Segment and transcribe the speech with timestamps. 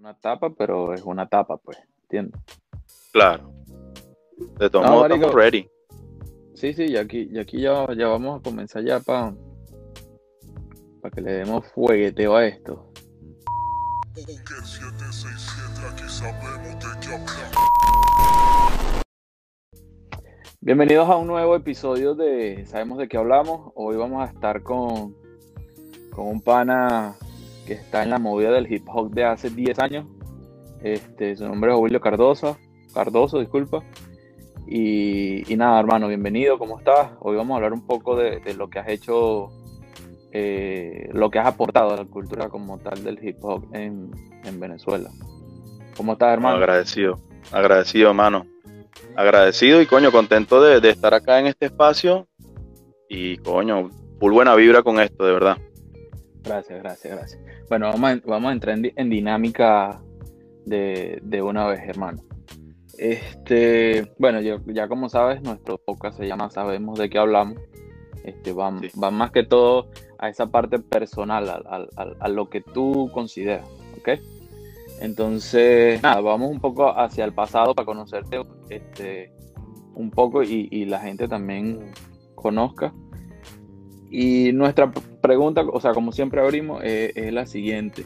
[0.00, 2.40] una tapa, pero es una tapa, pues, ¿entiendes?
[3.12, 3.52] Claro.
[4.58, 5.68] De todos No, modos, estamos ready.
[6.54, 9.34] Sí, sí, y aquí, y aquí ya, ya vamos a comenzar ya para
[11.14, 12.90] que le demos fuegueteo a esto.
[14.14, 19.02] Bunker 767, aquí sabemos de qué hablar.
[20.62, 23.72] Bienvenidos a un nuevo episodio de Sabemos de qué hablamos.
[23.74, 25.14] Hoy vamos a estar con,
[26.10, 27.16] con un pana
[27.74, 30.06] está en la movida del hip hop de hace 10 años.
[30.82, 32.56] Este, su nombre es Julio Cardoso,
[32.94, 33.82] Cardoso, disculpa.
[34.66, 37.10] Y, nada, hermano, bienvenido, ¿cómo estás?
[37.20, 39.48] Hoy vamos a hablar un poco de, lo que has hecho,
[40.32, 44.10] eh, lo que has aportado a la cultura como tal del hip hop en,
[44.44, 45.10] en Venezuela.
[45.96, 46.56] ¿Cómo estás, hermano?
[46.56, 47.18] Agradecido.
[47.50, 48.46] Agradecido, hermano.
[49.16, 52.28] Agradecido y coño, contento de, de estar acá en este espacio.
[53.08, 55.58] Y coño, full buena vibra con esto, de verdad.
[56.42, 57.40] Gracias, gracias, gracias.
[57.68, 60.00] Bueno, vamos a, vamos a entrar en, en dinámica
[60.66, 62.22] de, de una vez, hermano.
[62.98, 67.58] Este, bueno, yo- ya como sabes, nuestro podcast se llama Sabemos de qué hablamos.
[68.24, 68.88] Este, va, Sí.
[69.02, 73.10] va más que todo a esa parte personal, al- al- al- a, lo que tú
[73.14, 73.66] consideras,
[73.98, 74.20] ¿ok?
[75.00, 79.32] Entonces, nada, vamos un poco hacia el pasado para conocerte este,
[79.94, 81.92] un poco y, y la gente también
[82.34, 82.92] conozca.
[84.10, 88.04] Y nuestra pregunta, o sea, como siempre abrimos, eh, es la siguiente.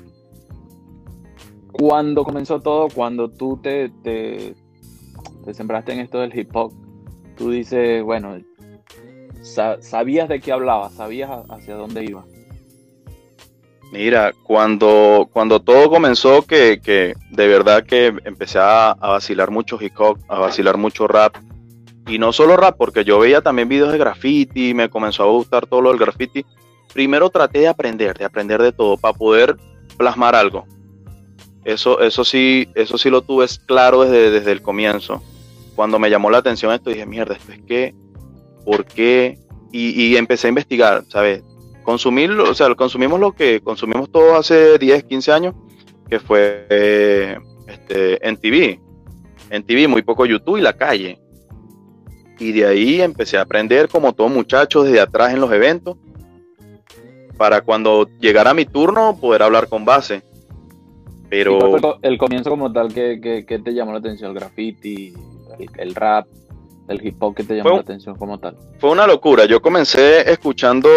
[1.73, 2.89] ¿Cuándo comenzó todo?
[2.89, 4.55] Cuando tú te, te,
[5.45, 6.73] te sembraste en esto del hip hop,
[7.37, 8.39] tú dices, bueno,
[9.43, 12.25] sa- sabías de qué hablabas, sabías hacia dónde iba.
[13.93, 19.79] Mira, cuando, cuando todo comenzó, que, que de verdad que empecé a, a vacilar mucho
[19.81, 21.37] hip hop, a vacilar mucho rap.
[22.07, 25.67] Y no solo rap, porque yo veía también videos de graffiti, me comenzó a gustar
[25.67, 26.45] todo lo del graffiti.
[26.95, 29.57] Primero traté de aprender, de aprender de todo, para poder
[29.99, 30.65] plasmar algo.
[31.65, 35.23] Eso, eso sí, eso sí lo tuve claro desde, desde el comienzo.
[35.75, 37.95] Cuando me llamó la atención esto, dije, mierda, ¿esto es qué?
[38.65, 39.39] ¿Por qué?
[39.73, 41.43] Y, y empecé a investigar, ¿sabes?
[41.85, 45.55] consumir, o sea, consumimos lo que consumimos todos hace 10, 15 años,
[46.09, 48.81] que fue eh, este, en TV,
[49.51, 51.21] en TV, muy poco YouTube y la calle.
[52.41, 55.97] Y de ahí empecé a aprender como todo muchacho desde atrás en los eventos,
[57.37, 60.23] para cuando llegara mi turno poder hablar con base.
[61.25, 64.31] ¿Y Pero el comienzo como tal que, que- que te llamó la atención?
[64.31, 65.13] ¿El graffiti,
[65.59, 66.27] el, el rap,
[66.89, 68.57] el hip hop que te llamó Fue la atención como tal?
[68.79, 69.45] fue una locura.
[69.47, 70.89] Yo comencé escuchando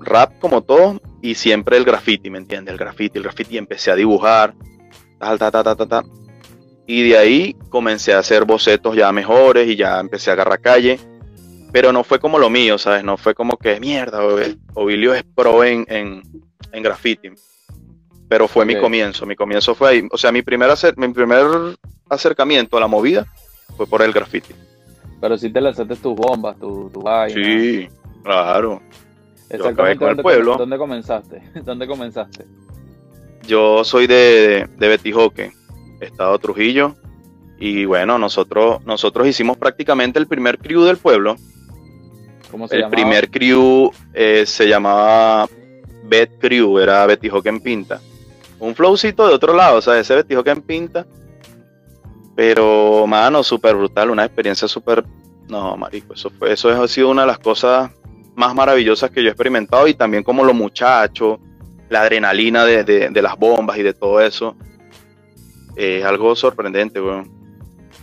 [0.00, 2.72] rap como todo y siempre el graffiti, ¿me entiendes?
[2.72, 4.54] El graffiti, el graffiti, y empecé a dibujar,
[5.18, 6.04] tal, ta, ta, ta, ta, ta.
[6.86, 10.98] Y de ahí comencé a hacer bocetos ya mejores y ya empecé a agarrar calle.
[11.72, 13.04] Pero no fue como lo mío, ¿sabes?
[13.04, 14.38] No fue como que mierda, o-
[14.74, 16.22] Ovilio es pro en, en,
[16.72, 17.30] en graffiti.
[18.28, 20.08] Pero fue mi comienzo, mi comienzo fue ahí.
[20.10, 21.46] O sea, mi primer, acer- mi primer
[22.08, 23.26] acercamiento a la movida
[23.76, 24.54] fue por el graffiti.
[25.20, 27.34] Pero sí te lanzaste tus bombas, tu, tu vaina.
[27.34, 27.88] Sí,
[28.22, 28.80] claro.
[29.50, 29.98] Exactamente.
[29.98, 30.56] con el ¿Dónde, pueblo.
[30.56, 31.42] ¿Dónde comenzaste?
[31.64, 32.44] ¿Dónde comenzaste?
[33.46, 35.52] Yo soy de, de Betijoque,
[36.00, 36.96] Estado Trujillo.
[37.58, 41.36] Y bueno, nosotros, nosotros hicimos prácticamente el primer crew del pueblo.
[42.50, 42.94] ¿Cómo se El llamaba?
[42.96, 45.46] primer crew eh, se llamaba
[46.04, 48.00] Bet Crew, era Betijoque en Pinta.
[48.58, 51.06] Un flowcito de otro lado, o sea, ese Betijoque en Pinta.
[52.34, 55.04] Pero, mano, súper brutal, una experiencia súper...
[55.48, 57.90] No, marico, eso, fue, eso ha sido una de las cosas
[58.36, 61.38] más maravillosas que yo he experimentado y también como los muchachos,
[61.88, 64.56] la adrenalina de, de- de las bombas y de todo eso.
[65.74, 67.30] Es algo sorprendente, weón.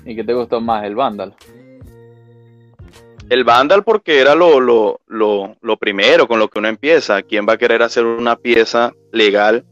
[0.06, 0.83] ¿Y qué te gustó más?
[0.83, 1.33] ¿El Vandal?
[3.30, 7.24] El Vandal porque era lo, lo, lo, lo primero con lo que uno empieza.
[7.24, 9.66] ¿Quién va a querer hacer una pieza legal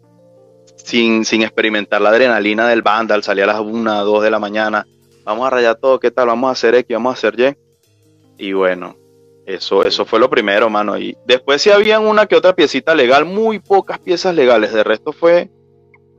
[0.75, 3.22] sin, sin experimentar la adrenalina del Vandal?
[3.22, 4.88] Salía a las 1, 2 de la mañana.
[5.24, 6.28] Vamos a rayar todo, ¿qué tal?
[6.28, 8.47] Vamos a hacer X, vamos a hacer Y.
[8.47, 8.97] Y bueno,
[9.46, 10.97] eso, eso fue lo primero, mano.
[10.97, 14.74] Y después sí habían una que otra piecita legal, muy pocas piezas legales.
[14.74, 15.52] De resto fue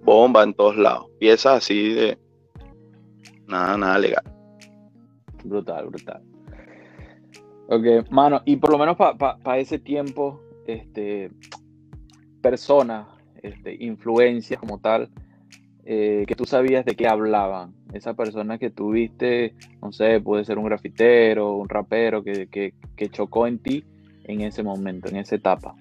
[0.02, 1.06] bomba en todos lados.
[1.19, 2.16] Piezas así de...
[3.48, 4.25] Nada, nada legal.
[5.42, 6.22] Brutal, brutal.
[7.69, 11.31] Ok, mano, y por lo menos para ese tiempo, este,
[12.43, 13.06] personas,
[13.43, 15.08] este, influencias como tal,
[15.87, 17.75] eh, que tú sabías de qué hablaban.
[17.93, 23.08] Esa persona que tuviste, no sé, puede ser un grafitero, un rapero, que, que, que
[23.08, 23.84] chocó en ti
[24.25, 25.75] en ese momento, en esa etapa.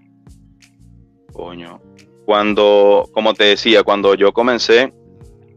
[1.34, 1.82] Coño.
[2.26, 4.94] Cuando, como te decía, cuando yo comencé,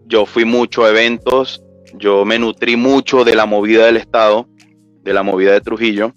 [0.06, 1.62] yo fui mucho a eventos,
[1.94, 4.48] yo me nutrí mucho de la movida del Estado,
[5.06, 6.12] de la movida de Trujillo.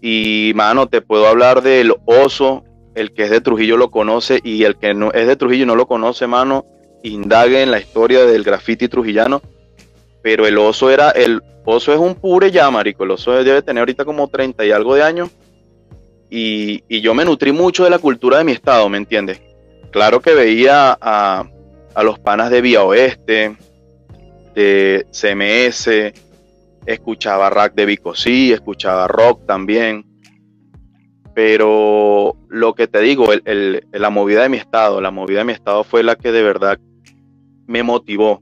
[0.00, 2.64] Y, mano, te puedo hablar del oso,
[2.94, 5.74] el que es de Trujillo lo conoce y el que no es de Trujillo no
[5.74, 6.64] lo conoce, mano,
[7.02, 9.42] indague en la historia del graffiti trujillano,
[10.22, 13.80] pero el oso era, el oso es un pure ya, marico, el oso debe tener
[13.80, 15.30] ahorita como 30 y algo de años,
[16.30, 19.40] y, y yo me nutrí mucho de la cultura de mi estado, ¿me entiendes?
[19.90, 21.44] Claro que veía a,
[21.94, 23.56] a los panas de Vía Oeste,
[24.54, 25.88] de CMS,
[26.88, 30.04] escuchaba rap de Bicosí, escuchaba rock también.
[31.34, 35.52] Pero lo que te digo, el, la movida de mi estado, la movida de mi
[35.52, 36.80] estado fue la que de verdad
[37.66, 38.40] me motivó.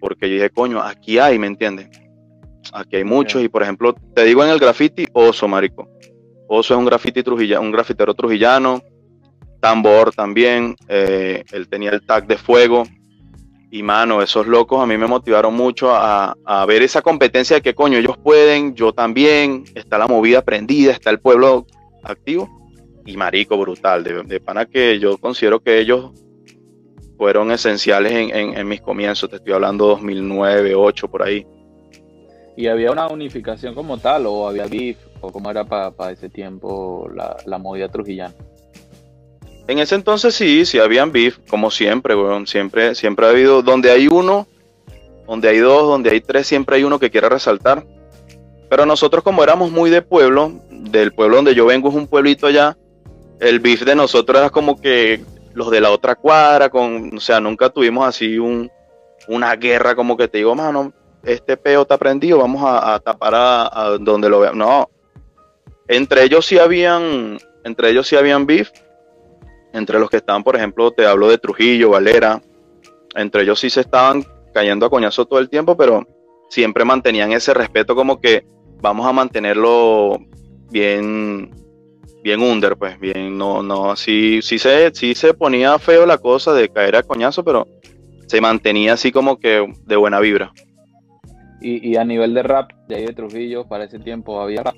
[0.00, 1.88] Porque yo dije, coño, aquí hay, ¿me entiendes?
[2.72, 3.42] Aquí hay muchos.
[3.42, 5.88] Y por ejemplo, te digo en el graffiti, Oso, marico.
[6.48, 8.80] Oso es un graffiti trujillano, un grafitero trujillano.
[9.60, 10.76] Tambor también.
[10.88, 12.84] Eh, él tenía el tag de fuego.
[13.70, 17.74] Y mano, esos locos a mí me motivaron mucho a, ver esa competencia de que
[17.74, 21.66] coño, ellos pueden, yo también, está la movida prendida, está el pueblo
[22.02, 22.48] activo.
[23.04, 26.12] Y marico, brutal, de, pana que yo considero que ellos
[27.16, 31.46] fueron esenciales en, mis comienzos, te estoy hablando 2009, 2008, por ahí.
[32.56, 37.08] ¿Y había una unificación como tal o había beef o cómo era para ese tiempo
[37.14, 38.34] la, la movida trujillana?
[39.68, 42.46] En ese entonces sí, sí habían beef, como siempre, weón.
[42.46, 44.46] Siempre, siempre ha habido, donde hay uno,
[45.26, 47.84] donde hay dos, donde hay tres, siempre hay uno que quiera resaltar.
[48.68, 52.46] Pero nosotros como éramos muy de pueblo, del pueblo donde yo vengo es un pueblito
[52.46, 52.76] allá,
[53.40, 55.22] el beef de nosotros era como que
[55.54, 58.70] los de la otra cuadra, con, o sea, nunca tuvimos así un,
[59.28, 60.92] una guerra como que te digo, mano,
[61.22, 64.58] este peo está prendido, vamos a, tapar a, donde lo vean.
[64.58, 64.88] No,
[65.88, 68.70] entre ellos sí habían, entre ellos sí habían beef,
[69.76, 72.40] entre los que estaban, por ejemplo, te hablo de Trujillo, Valera,
[73.14, 74.24] entre ellos sí se estaban
[74.54, 76.06] cayendo a coñazo todo el tiempo, pero
[76.48, 78.46] siempre mantenían ese respeto como que
[78.80, 80.18] vamos a mantenerlo
[80.70, 81.50] bien
[82.22, 86.54] bien under, pues bien, no, no, sí, sí se, sí se ponía feo la cosa
[86.54, 87.68] de caer a coñazo, pero
[88.26, 90.52] se mantenía así como que de buena vibra.
[91.60, 94.74] Y, a nivel de rap, de ahí de Trujillo, para ese tiempo había rap.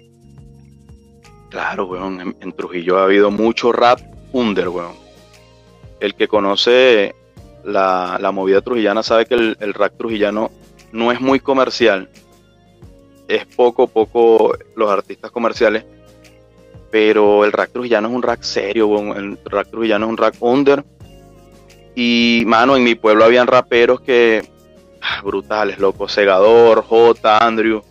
[1.50, 4.00] Claro, weón, en Trujillo ha habido mucho rap
[4.32, 4.94] under, weón.
[6.00, 7.14] El que conoce
[7.64, 10.50] la, movida trujillana sabe que el, el rap trujillano
[10.92, 12.08] no es muy comercial.
[13.26, 15.84] Es poco, poco los artistas comerciales.
[16.90, 19.16] Pero el rap trujillano es un rap serio, weón.
[19.16, 20.84] El rap trujillano es un rap under.
[21.94, 24.48] Y, mano, en mi pueblo habían raperos que.
[25.02, 26.08] Ah, brutales, loco.
[26.08, 27.82] Segador, J, Andrew.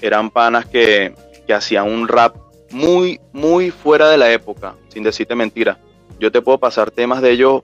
[0.00, 1.14] Eran panas que,
[1.46, 2.36] que hacían un rap
[2.70, 5.78] muy, muy fuera de la época, sin decirte mentira.
[6.18, 7.62] Yo te puedo pasar temas de ellos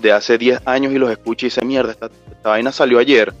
[0.00, 2.10] de hace 10 años y los escucho y dice, mierda, esta,
[2.44, 3.32] vaina salió ayer.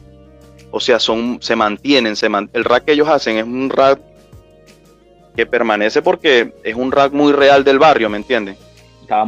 [0.70, 4.00] O sea, son, se mantienen, se el rap que ellos hacen es un rap
[5.36, 8.56] que permanece porque es un rap muy real del barrio, ¿me entiendes?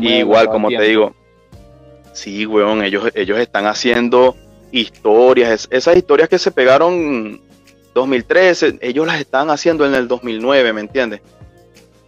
[0.00, 1.14] igual, como te digo,
[2.12, 4.36] sí, weón, ellos, ellos están haciendo
[4.72, 7.40] historias, esas historias que se pegaron
[7.94, 11.22] 2013, ellos las están haciendo en el 2009, ¿me entiendes?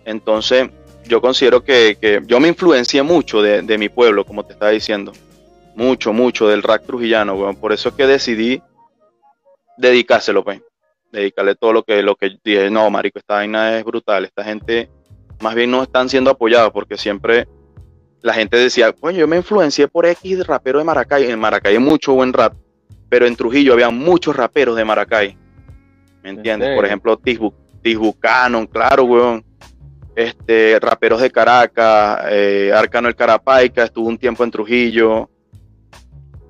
[0.05, 0.69] Entonces,
[1.07, 5.13] yo considero que, yo me influencié mucho de, mi pueblo, como te estaba diciendo.
[5.75, 8.63] Mucho, mucho del rap trujillano, Por eso es que decidí
[9.77, 10.61] dedicárselo, pues.
[11.11, 14.25] Dedicarle todo lo que, lo que dije, no, marico, esta vaina es brutal.
[14.25, 14.91] Esta gente
[15.41, 17.47] más bien no están siendo apoyados porque siempre
[18.23, 21.31] la gente decía, coño, yo me influencié por X rapero de Maracay.
[21.31, 22.55] En Maracay hay mucho buen rap,
[23.11, 25.37] pero en Trujillo había muchos raperos de Maracay.
[26.23, 26.75] ¿Me entiendes?
[26.77, 27.53] Por ejemplo, Tisbu,
[28.71, 29.45] claro, weón
[30.15, 35.31] este, raperos de Caracas, eh, Arcano el Carapaica estuvo un tiempo en Trujillo,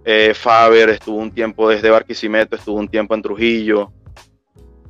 [0.05, 3.93] eh, Faber estuvo un tiempo desde Barquisimeto, estuvo un tiempo en Trujillo.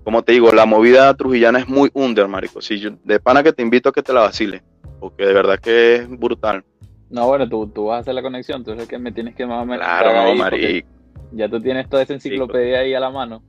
[0.05, 2.61] Como te digo, la movida trujillana es muy under, marico.
[2.61, 4.63] Si de pana que te invito a que te la vacile,
[4.99, 6.65] porque de verdad que es brutal.
[7.09, 9.47] No, bueno, tú, tú vas a hacer la conexión, tú es que me tienes que
[9.47, 9.87] más o menos.
[9.87, 10.89] Claro, no, marico.
[11.31, 13.43] Ya tú tienes toda esa enciclopedia ahí a la mano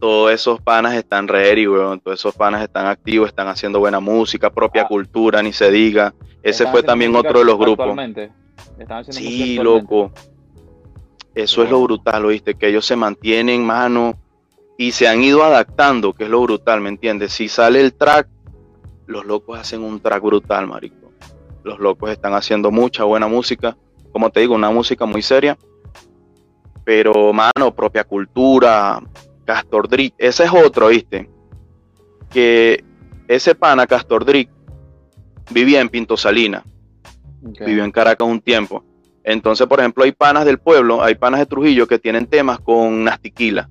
[0.00, 2.00] todos esos panas están ready, weón.
[2.00, 4.88] Todos esos panas están activos, están haciendo buena música, propia ah.
[4.88, 6.14] cultura, ni se diga.
[6.42, 7.96] Ese fue también otro de los grupos.
[9.10, 10.10] Sí, loco.
[11.34, 12.54] Eso es lo brutal, ¿oíste?
[12.54, 14.18] Que ellos se mantienen, mano,
[14.76, 17.32] y se han ido adaptando, que es lo brutal, ¿me entiendes?
[17.32, 18.26] Si sale el track,
[19.06, 21.12] los locos hacen un track brutal, marico.
[21.62, 23.76] Los locos están haciendo mucha buena música.
[24.12, 25.58] Como te digo, una música muy seria.
[26.84, 29.00] Pero, mano, propia cultura,
[29.50, 31.28] Castor Drick, ese es otro, ¿viste?
[32.30, 32.84] Que
[33.26, 34.48] ese pana, Castor Drick,
[35.50, 36.62] vivía en Pinto Salina,
[37.42, 38.84] vivió en Caracas un tiempo.
[39.24, 43.02] Entonces, por ejemplo, hay panas del pueblo, hay panas de Trujillo que tienen temas con
[43.02, 43.68] Nastiquila.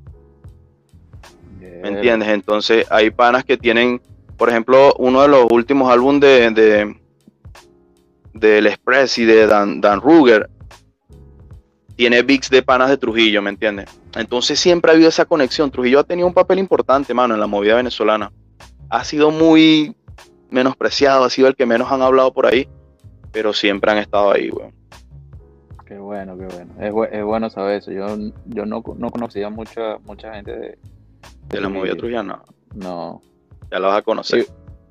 [1.62, 2.28] ¿Me entiendes?
[2.28, 4.02] Entonces, hay panas que tienen,
[4.36, 6.96] por ejemplo, uno de los últimos álbumes de, de
[8.34, 10.50] del Express y de Dan, Dan Ruger
[12.00, 13.90] tiene Vix de panas de Trujillo, ¿me entiendes?
[14.16, 15.70] Entonces siempre ha habido esa conexión.
[15.70, 18.32] Trujillo ha tenido un papel importante, mano, en la movida venezolana.
[18.90, 19.94] Ha sido muy
[20.50, 22.70] menospreciado, ha sido el que menos han hablado por ahí,
[23.34, 24.74] pero siempre han estado ahí, weón.
[25.86, 26.74] Qué bueno, qué bueno.
[26.80, 27.92] Es, bu- es bueno saber eso.
[27.92, 28.08] Yo,
[28.46, 30.78] yo no, no conocía mucha, mucha gente de...
[31.50, 32.44] De la movida trujillana,
[32.76, 33.22] No,
[33.70, 34.46] ya la vas a conocer.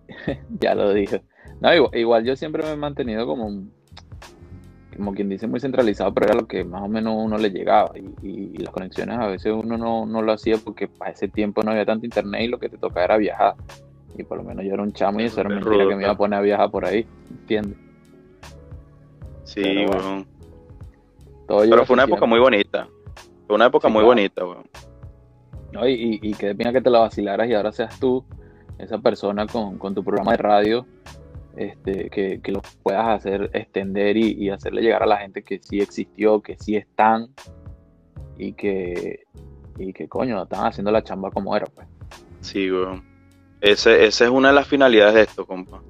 [0.60, 1.22] Ya lo dije.
[1.62, 3.72] No, igual, igual yo siempre me he mantenido como, un-
[4.98, 7.92] como quien dice, muy centralizado, pero era lo que más o menos uno le llegaba.
[7.96, 11.28] Y, y- y las conexiones a veces uno no, no lo hacía porque para ese
[11.28, 13.54] tiempo no había tanto internet y lo que te tocaba era viajar.
[14.16, 16.02] Y por lo menos yo era un chamo y eso era mentira rudo, que me
[16.02, 17.06] iba a poner a viajar por ahí.
[17.30, 17.78] ¿Entiendes?
[19.44, 20.26] Sí, Pero bueno.
[21.46, 22.88] Todo Pero fue una época muy bonita.
[23.46, 24.06] Fue una época Sí, muy claro.
[24.08, 24.64] bonita, weón.
[25.72, 25.88] ¿no?
[25.88, 28.24] Y, y, que pena que te la vacilaras y ahora seas tú,
[28.78, 30.86] esa persona con, con tu programa de radio,
[31.58, 35.58] este, que, que lo puedas hacer extender y, y hacerle llegar a la gente que
[35.58, 37.28] sí existió, que sí están
[38.38, 39.24] y que,
[39.78, 41.66] y que coño, están haciendo la chamba como era.
[41.66, 41.88] Pues.
[42.40, 43.02] Sí, weón.
[43.60, 45.82] Ese, esa es una de las finalidades de esto, compa.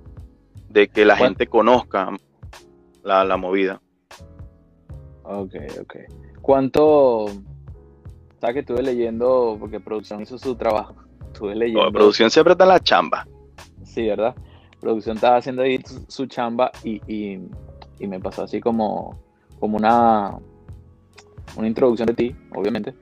[0.71, 1.27] De que la Bueno.
[1.27, 2.11] gente conozca
[3.03, 3.81] la, la movida.
[5.25, 5.97] Ok, ok.
[6.41, 7.27] ¿Cuánto?
[8.41, 10.95] Sabes que estuve leyendo, porque producción hizo su trabajo.
[11.27, 11.93] Estuve leyendo.
[11.93, 13.27] Producción siempre está en la chamba.
[13.85, 14.35] Sí, ¿verdad?
[14.80, 17.40] Producción estaba haciendo ahí su, su chamba y, y-
[18.00, 19.18] y me pasó así como,
[19.58, 20.38] como una,
[21.56, 22.94] una introducción de ti, obviamente.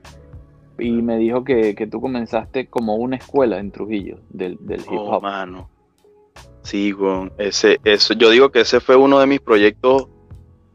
[0.79, 4.87] Y me dijo que, que tú comenzaste como una escuela en Trujillo del, del hip
[4.91, 5.23] Oh, hop.
[5.23, 5.69] mano.
[6.63, 7.31] Sí, weón.
[7.37, 10.07] Ese, eso, yo digo que ese fue uno de mis proyectos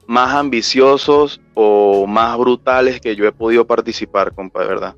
[0.06, 4.96] más ambiciosos o más brutales que yo he podido participar, compa, de verdad.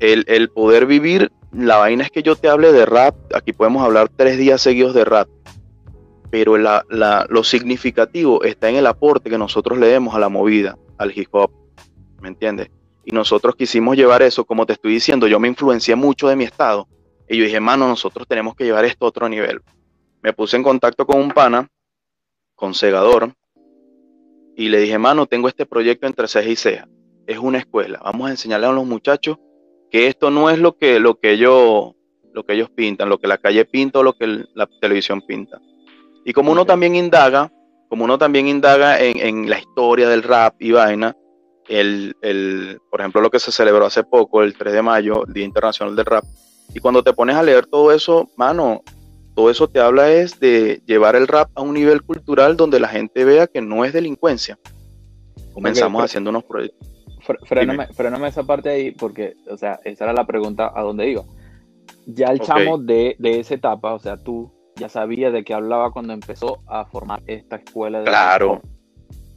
[0.00, 3.82] El, el poder vivir, la vaina es que yo te hable de rap, aquí podemos
[3.82, 5.28] hablar tres días seguidos de rap,
[6.30, 11.16] pero lo significativo está en el aporte que nosotros le demos a la movida, al
[11.16, 11.50] hip hop,
[12.20, 12.70] ¿me entiendes?
[13.04, 16.44] Y nosotros quisimos llevar eso, como te estoy diciendo, yo me influencié mucho de mi
[16.44, 16.86] estado,
[17.26, 19.62] y yo dije, mano, nosotros tenemos que llevar esto a otro nivel.
[20.22, 21.68] Me puse en contacto con un pana,
[22.54, 23.32] con Segador,
[24.54, 26.88] y le dije, mano, tengo este proyecto entre ceja y ceja.
[27.26, 28.00] Es una escuela.
[28.02, 29.38] Vamos a enseñarle a los muchachos
[29.90, 31.92] que esto no es lo que, lo que ellos,
[32.32, 35.22] lo que ellos pintan, lo que la calle pinta o lo que el- la televisión
[35.22, 35.60] pinta.
[36.24, 37.50] Y como uno también indaga,
[37.88, 41.16] como uno también indaga en, en la historia del rap y vaina,
[41.68, 45.44] el, el, por ejemplo, lo que se celebró hace poco, el 3 de mayo, Día
[45.44, 46.24] Internacional del Rap,
[46.74, 48.82] y cuando te pones a leer todo eso, mano,
[49.34, 52.88] todo eso te habla es de llevar el rap a un nivel cultural donde la
[52.88, 54.58] gente vea que no es delincuencia.
[55.52, 56.88] Comenzamos Ok, haciendo unos proyectos.
[57.28, 61.10] Fre- Fréname, fréname esa parte ahí porque, o sea, esa era la pregunta a dónde
[61.10, 61.22] iba.
[62.06, 65.90] Ya el chamo de, de esa etapa, o sea, tú ya sabías de qué hablaba
[65.90, 68.62] cuando empezó a formar esta escuela de Claro,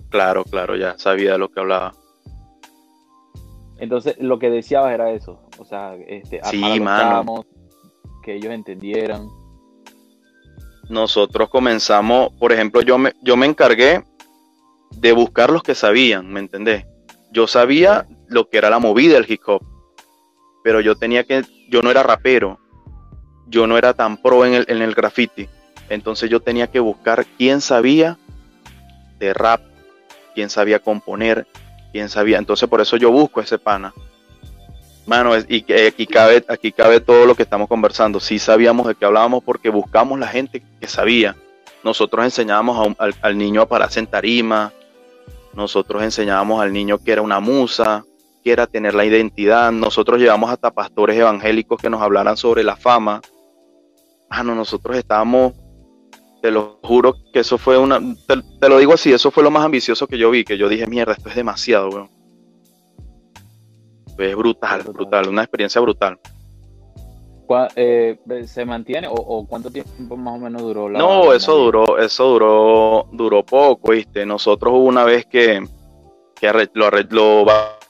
[0.09, 1.93] claro, claro, ya sabía de lo que hablaba.
[3.77, 7.09] Entonces, lo que deseabas era eso, o sea, este, Sí, armar a los mano.
[7.11, 7.45] chamos,
[8.23, 9.27] que ellos entendieran.
[10.89, 14.03] Nosotros comenzamos, por ejemplo, yo me, yo me encargué
[14.91, 16.85] de buscar los que sabían, ¿me entendés?
[17.31, 19.63] Yo sabía lo que era la movida del hip hop,
[20.63, 22.59] pero yo tenía que, yo no era rapero,
[23.47, 25.47] yo no era tan pro en el, en el graffiti,
[25.89, 28.17] entonces yo tenía que buscar quién sabía
[29.19, 29.61] de rap,
[30.35, 31.47] quién sabía componer,
[31.91, 33.93] quién sabía, entonces por eso yo busco ese pana.
[35.05, 38.19] Mano, y que aquí cabe, aquí cabe todo lo que estamos conversando.
[38.19, 41.35] Sí sabíamos de qué hablábamos porque buscamos la gente que sabía.
[41.83, 44.71] Nosotros enseñábamos al, al niño a pararse en tarima.
[45.53, 48.03] Nosotros enseñábamos al niño que era una musa,
[48.43, 49.71] que era tener la identidad.
[49.71, 53.21] Nosotros llevamos hasta pastores evangélicos que nos hablaran sobre la fama.
[54.29, 55.53] Mano, nosotros estábamos,
[56.41, 59.51] te lo juro que eso fue una, te, te lo digo así, eso fue lo
[59.51, 62.09] más ambicioso que yo vi, que yo dije, mierda, esto es demasiado, weón.
[64.17, 64.93] Es brutal, Brutal.
[64.93, 66.19] brutal, una experiencia brutal.
[67.51, 68.17] ¿Cuá- eh,
[68.47, 72.23] ¿Se mantiene o, o cuánto tiempo más o menos duró la No, eso duró, eso
[72.29, 74.25] duró, duró poco, ¿viste?
[74.25, 75.61] Nosotros hubo una vez que,
[76.39, 76.69] que
[77.09, 77.43] lo,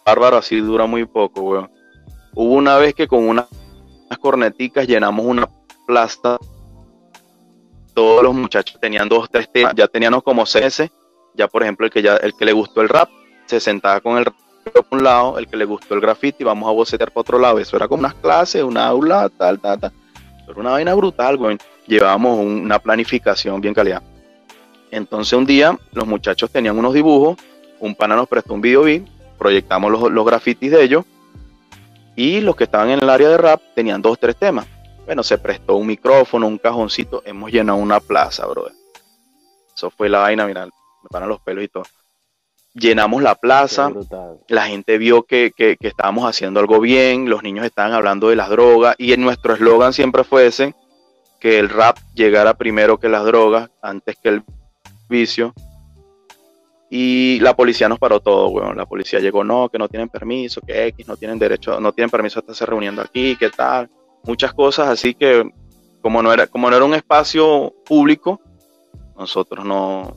[0.03, 1.69] bárbaro así dura muy poco, weón.
[2.33, 3.45] Hubo una vez que con una-
[4.07, 5.47] unas corneticas llenamos una
[5.85, 6.39] plaza.
[7.93, 10.89] Todos los muchachos tenían dos, tres temas, ya teníamos como CS.
[11.35, 13.09] Ya, por ejemplo, el que ya, el que le gustó el rap,
[13.45, 14.33] se sentaba con el rap
[14.69, 17.59] por un lado, el que le gustó el graffiti, vamos a bocetear por otro lado.
[17.59, 19.91] Eso era como unas clases, una aula, tal, tal, tal.
[20.45, 21.57] Pero una vaina brutal, güey.
[21.87, 24.03] Llevábamos un- una planificación bien calidad.
[24.91, 27.37] Entonces un día los muchachos tenían unos dibujos,
[27.79, 29.03] un pana nos prestó un video beat,
[29.37, 31.05] proyectamos los, los grafitis de ellos
[32.15, 34.67] y los que estaban en el área de rap tenían dos, tres temas.
[35.05, 38.73] Bueno, se prestó un micrófono, un cajoncito, hemos llenado una plaza, brother.
[39.75, 41.83] Eso fue la vaina, mira, me paran los pelos y todo.
[42.73, 43.89] Llenamos la plaza,
[44.47, 48.35] la gente vio que, que- que estábamos haciendo algo bien, los niños estaban hablando de
[48.35, 50.73] las drogas y en nuestro eslogan siempre fue ese,
[51.39, 54.43] que el rap llegara primero que las drogas, antes que el
[55.09, 55.53] vicio.
[56.93, 58.75] Y la policía nos paró todo, weón.
[58.75, 62.09] La policía llegó, no, que no tienen permiso, que X, no tienen derecho, no tienen
[62.09, 63.89] permiso a estarse reuniendo aquí, qué tal.
[64.23, 65.49] Muchas cosas así que,
[66.01, 68.41] como no era, como no era un espacio público,
[69.17, 70.15] nosotros no,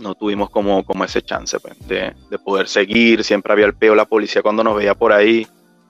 [0.00, 3.22] no tuvimos como, como ese chance pues, de, de poder seguir.
[3.24, 5.46] Siempre había el peo la policía cuando nos veía por ahí.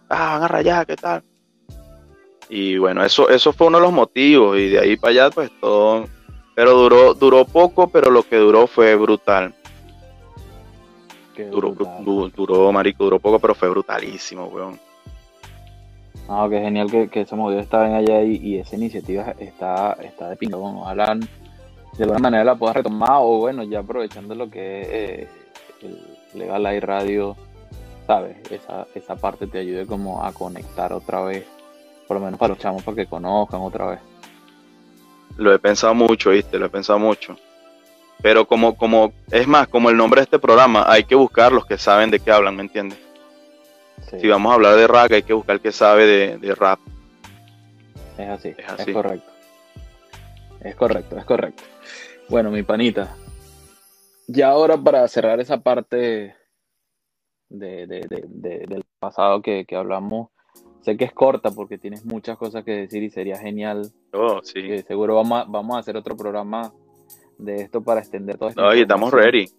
[0.09, 1.23] Ah, van a rayar, ¿qué tal?
[2.49, 4.59] Y bueno, eso, eso fue uno de los motivos.
[4.59, 6.07] Y de ahí para allá, pues todo.
[6.55, 9.55] Pero duró, duró poco, pero lo que duró fue brutal.
[11.35, 12.05] Qué Duró, brutal.
[12.05, 14.79] du- duró, marico, duró poco, pero fue brutalísimo, weón.
[16.29, 20.29] No, qué genial que, que ese modelo estaban allá y, y esa iniciativa está, está
[20.29, 20.57] de pinga.
[20.57, 21.19] Bueno, ojalá
[22.01, 25.29] de alguna manera la puedas retomar o bueno, ya aprovechando lo que es eh,
[25.83, 27.37] el Legal Live Radio,
[28.07, 28.39] ¿sabes?
[28.51, 31.45] Esa, esa parte te ayude como a conectar otra vez,
[32.09, 33.99] por lo menos para los chamos, para que conozcan otra vez.
[35.37, 36.59] Lo he pensado mucho, ¿viste?
[36.59, 37.37] Lo he pensado mucho.
[38.23, 41.67] Pero como, como, es más, como el nombre de este programa, hay que buscar los
[41.67, 42.99] que saben de qué hablan, ¿me entiendes?
[44.11, 46.55] Sí, Si vamos a hablar de rap, hay que buscar el que sabe de, de
[46.55, 46.81] rap.
[48.17, 48.93] es así, es es así.
[48.93, 49.31] correcto.
[50.63, 51.63] Es correcto, es correcto.
[52.29, 53.17] Bueno, mi panita.
[54.29, 56.35] Ya ahora para cerrar esa parte
[57.49, 60.29] de, de- de- de- del pasado que, que hablamos,
[60.83, 63.91] sé que es corta porque tienes muchas cosas que decir y sería genial.
[64.13, 64.63] Oh, sí.
[64.63, 66.73] que seguro vamos a, vamos a hacer otro programa
[67.39, 68.61] de esto para extender todo esto.
[68.61, 69.51] No, y estamos ready.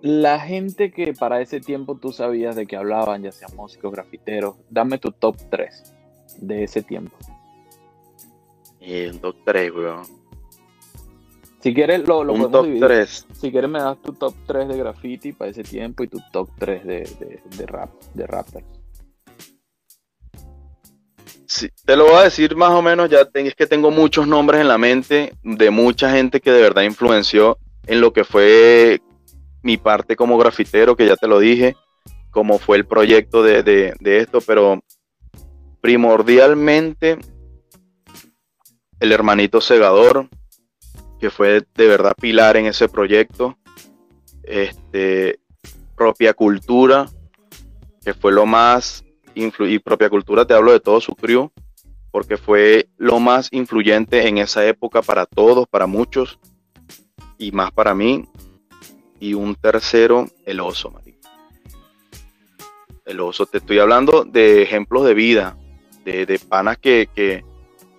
[0.00, 4.56] La gente que para ese tiempo tú sabías de que hablaban, ya sean músicos, grafiteros,
[4.70, 5.94] dame tu top 3
[6.40, 7.16] de ese tiempo.
[8.86, 10.02] Y un top 3, weón.
[11.60, 12.86] Si quieres, lo, lo un top dividir.
[12.86, 13.26] 3.
[13.40, 16.50] Si quieres, me das tu top 3 de graffiti para ese tiempo y tu top
[16.58, 18.66] 3 de, de, de rap, de rappers.
[21.46, 24.26] Sí, te lo voy a decir más o menos, ya ten- es que tengo muchos
[24.26, 29.00] nombres en la mente de mucha gente que de verdad influenció en lo que fue
[29.62, 31.76] mi parte como grafitero, que ya te lo dije,
[32.30, 34.82] como fue el proyecto de, de- de esto, pero
[35.80, 37.18] primordialmente
[39.00, 40.28] el hermanito segador,
[41.18, 43.56] que fue de verdad pilar en ese proyecto,
[44.42, 45.40] este,
[45.96, 47.06] propia cultura,
[48.04, 49.04] que fue lo más
[49.34, 51.50] y propia cultura, te hablo de todo su crew,
[52.10, 56.38] porque fue lo más influyente en esa época para todos, para muchos,
[57.38, 58.28] y más para mí.
[59.18, 61.28] Y un tercero, el oso, marico.
[63.04, 65.56] El oso, te estoy hablando de ejemplos de vida,
[66.04, 67.44] de, de panas que,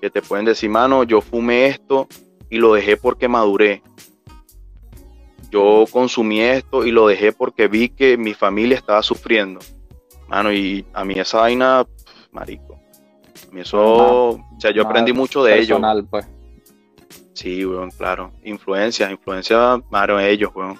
[0.05, 2.07] que te pueden decir, mano, yo fumé esto
[2.47, 3.81] y lo dejé porque maduré.
[5.49, 9.59] Yo consumí esto y lo dejé porque vi que mi familia estaba sufriendo.
[10.27, 11.87] Mano, y a mí esa vaina,
[12.31, 12.75] marico.
[13.49, 15.81] A mí eso, o sea, yo aprendí mucho de ellos.
[16.11, 16.27] Pues.
[17.33, 18.31] Sí, weón, claro.
[18.43, 20.77] Influencia, influencia, mano, ellos, weón.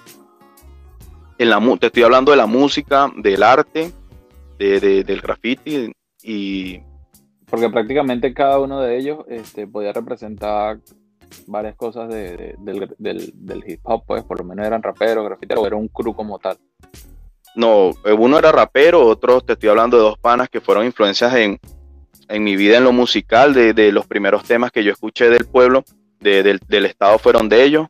[1.36, 3.90] En la, te estoy hablando de la música, del arte,
[4.56, 6.80] de, de- del graffiti y
[7.48, 10.78] Porque prácticamente cada uno de ellos este, podía representar
[11.46, 15.66] varias cosas de- de- del, hip hop, pues por lo menos eran raperos, grafiteros, o
[15.66, 16.56] era un crew como tal.
[17.54, 21.34] no, eh, uno era rapero, otros te estoy hablando de dos panas que fueron influencias
[21.34, 21.58] en,
[22.28, 25.46] en mi vida en lo musical, de, de los primeros temas que yo escuché del
[25.46, 25.84] pueblo,
[26.20, 27.86] de- del, del estado fueron de ellos.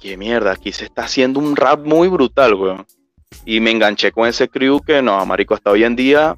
[0.00, 2.86] Qué mierda, aquí se está haciendo un rap muy brutal, weón.
[3.46, 6.36] Y me enganché con ese crew que no, marico, hasta hoy en día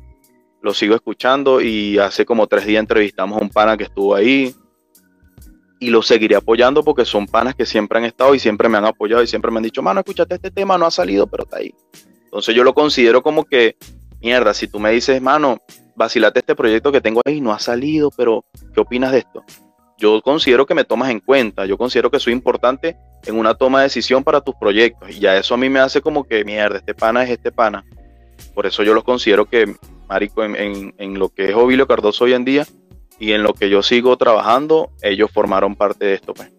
[0.67, 4.53] lo sigo escuchando y hace como tres días entrevistamos a un pana que estuvo ahí
[5.79, 8.85] y lo seguiré apoyando porque son panas que siempre han estado y siempre me han
[8.85, 11.59] apoyado y siempre me han dicho, mano, escúchate este tema, no ha salido, pero está
[11.59, 11.73] ahí.
[12.25, 13.77] Entonces yo lo considero como que,
[14.21, 15.59] mierda, si tú me dices, mano,
[15.95, 19.45] vacilate este proyecto que tengo ahí, no ha salido, pero ¿qué opinas de esto?
[19.99, 23.79] Yo considero que me tomas en cuenta, yo considero que soy importante en una toma
[23.79, 26.79] de decisión para tus proyectos y ya eso a mí me hace como que, mierda,
[26.79, 27.85] este pana es este pana.
[28.53, 29.77] Por eso yo los considero que,
[30.09, 32.65] marico, en, en- en lo que es Ovilio Cardoso hoy en día
[33.19, 36.53] y en lo que yo sigo trabajando, ellos formaron parte de esto, pues.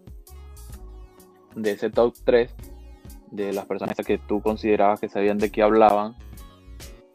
[1.55, 2.53] De ese top 3,
[3.31, 6.15] de las personas que tú considerabas que sabían de qué hablaban,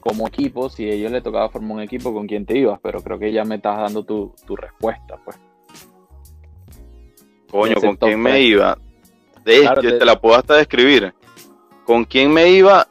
[0.01, 2.81] como equipo, si a ellos les tocaba formar un equipo, ¿con quién te ibas?
[2.83, 5.39] Pero creo que ya me estás dando tu, tu respuesta, pues.
[7.51, 8.79] Coño, ¿con quién me iba?
[9.45, 11.15] De, Claro, yo te- te la puedo hasta describir.
[11.85, 12.89] ¿Con quién me iba?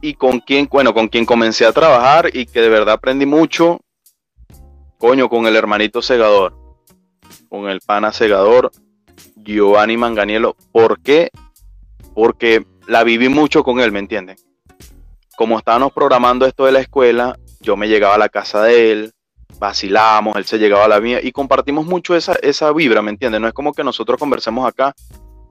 [0.00, 3.80] Y con quién, bueno, con quién comencé a trabajar y que de verdad aprendí mucho.
[4.98, 6.54] Coño, con el hermanito segador.
[7.48, 8.70] Con el pana segador,
[9.36, 10.56] Giovanni Manganiello.
[10.72, 11.30] ¿Por qué?
[12.18, 14.34] porque la viví mucho con él, ¿me entienden?
[15.36, 19.12] Como estábamos programando esto de la escuela, yo me llegaba a la casa de él,
[19.60, 23.40] vacilamos, él se llegaba a la mía y compartimos mucho esa, esa vibra, ¿me entiendes?
[23.40, 24.96] No es como que nosotros conversemos acá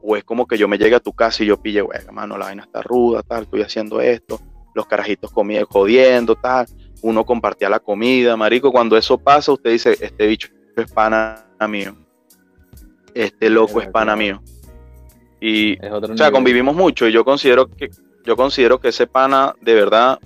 [0.09, 2.37] o es como que yo me llegue a tu casa y yo pille, güey, mano,
[2.37, 4.39] la vaina está ruda, tal, estoy haciendo esto,
[4.73, 6.65] los carajitos comiendo, jodiendo, tal,
[7.01, 11.93] uno compartía la comida, marico, cuando eso pasa, usted dice, este bicho es pana mío,
[13.13, 14.41] este loco es pana mío.
[15.41, 17.89] Y, o sea, convivimos mucho y yo considero que,
[18.23, 20.19] yo considero que ese pana, de verdad,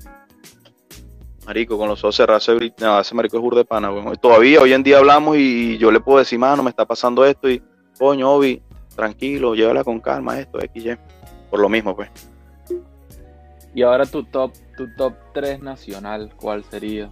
[1.48, 4.16] marico, con los ojos cerrados, ese, marico es burde pana, güey.
[4.22, 7.50] Todavía hoy en día hablamos y yo le puedo decir, mano, me está pasando esto
[7.50, 7.64] y,
[7.98, 8.62] coño, Obi,
[9.02, 10.96] tranquilo, llévala con calma esto, XY.
[11.50, 12.12] Por lo mismo, pues.
[13.74, 17.10] Y ahora tu top, tu top 3 nacional, ¿cuál sería?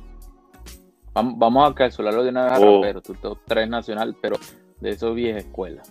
[1.15, 2.75] Vamos a calcularlo de una vez a oh.
[2.75, 4.35] rapero, tu top 3 nacional, pero
[4.79, 5.81] de esos vieja escuela.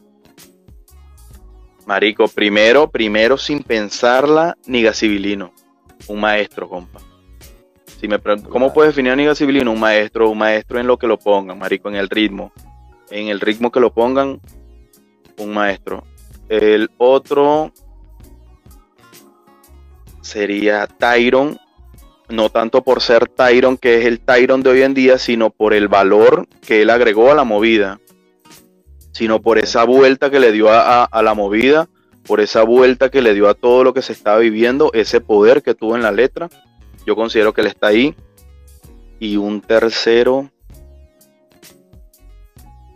[1.84, 5.52] Marico, primero, primero sin pensarla, Niga Civilino.
[6.06, 7.00] Un maestro, compa.
[8.00, 9.72] Si me ¿Cómo puedes definir a Niga Civilino?
[9.72, 12.52] Un maestro, un maestro en lo que lo pongan, marico, en el ritmo.
[13.10, 14.40] En el ritmo que lo pongan,
[15.38, 16.04] un maestro.
[16.48, 17.72] El otro
[20.22, 21.58] sería Tyron,
[22.28, 25.74] no tanto por ser Tyron, que es el Tyron de hoy en día, sino por
[25.74, 28.00] el valor que él agregó a la movida,
[29.12, 31.88] sino por esa vuelta que le dio a, la movida,
[32.26, 35.62] por esa vuelta que le dio a todo lo que se estaba viviendo, ese poder
[35.62, 36.48] que tuvo en la letra.
[37.06, 38.14] Yo considero que él está ahí.
[39.18, 40.50] Y un tercero,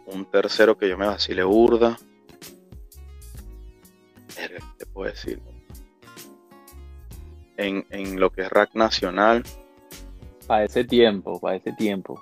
[0.07, 1.99] un tercero que yo me vacile burda
[4.79, 5.41] te puedo decir?
[7.57, 9.43] En, en lo que es rack nacional.
[10.47, 12.21] Para ese tiempo, para ese tiempo.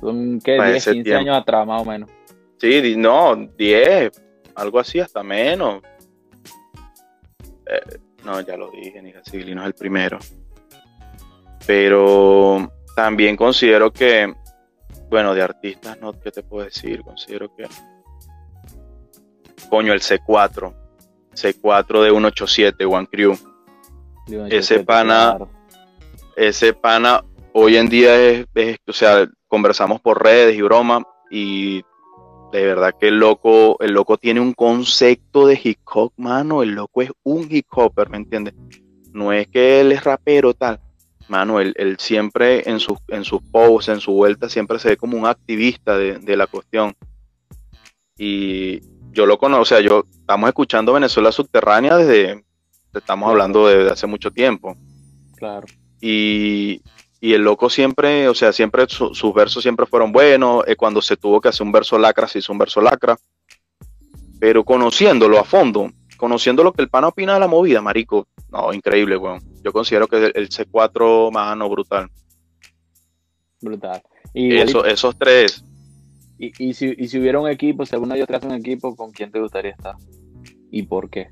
[0.00, 0.62] Son, ¿qué?
[0.62, 2.10] 10, 15 años atrás, más o menos.
[2.58, 4.10] Sí, no, 10,
[4.54, 5.82] algo así, hasta menos.
[7.66, 10.18] Eh, no, ya lo dije, Niga Civilino es el primero.
[11.66, 14.34] Pero también considero que,
[15.08, 17.02] bueno, de artistas, no, ¿qué te puedo decir?
[17.02, 17.66] Considero que,
[19.68, 20.87] coño, el C4
[21.38, 23.38] C4 de 187, One Crew.
[24.50, 25.38] ese pana,
[26.36, 28.46] ese pana hoy en día es,
[28.86, 31.82] o sea, conversamos por redes y broma y
[32.52, 36.70] de verdad que el loco, el loco tiene un concepto de hip hop, mano, el
[36.70, 38.54] loco es un hip hopper, ¿me entiendes?
[39.12, 40.80] No es que él es rapero tal,
[41.28, 45.18] mano, él, siempre en sus, en sus posts, en su vuelta, siempre se ve como
[45.18, 46.94] un activista de, de la cuestión.
[48.16, 48.80] Y
[49.18, 52.44] yo lo conozco, o sea, yo estamos escuchando Venezuela Subterránea desde,
[52.94, 54.76] estamos hablando de, hace mucho tiempo.
[55.34, 55.66] Claro.
[56.00, 56.80] Y,
[57.20, 60.62] el loco siempre, o sea, siempre sus versos siempre fueron buenos.
[60.68, 63.18] Eh, cuando se tuvo que hacer un verso lacra, se hizo un verso lacra.
[64.38, 68.72] Pero conociéndolo a fondo, conociendo lo que el pana opina de la movida, marico, no,
[68.72, 69.42] increíble, weón.
[69.64, 72.08] Yo considero que el, C4, mano, brutal.
[73.60, 74.00] Brutal.
[74.32, 75.64] Y Eso, esos tres,
[76.38, 79.32] y, si, y si hubiera un equipo, si alguna de hace un equipo, ¿con quién
[79.32, 79.96] te gustaría estar?
[80.70, 81.30] ¿Y por qué?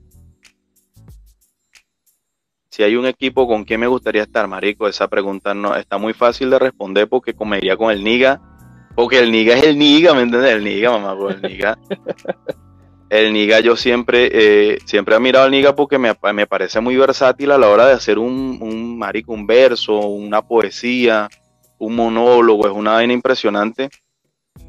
[2.69, 4.89] Si hay un equipo, ¿con quién me gustaría estar, marico?
[4.89, 8.41] Esa pregunta no está muy fácil de responder porque comería con el Niga.
[8.97, 10.53] Porque el Niga es el Niga, ¿me entiendes?
[10.53, 11.79] El Niga, mamá, pues el Niga.
[13.11, 16.97] el Niga yo siempre, eh, siempre he mirado al Niga porque me, me, parece muy
[16.97, 21.29] versátil a la hora de hacer un, un marico, un verso, una poesía,
[21.79, 23.89] un monólogo, es una vaina impresionante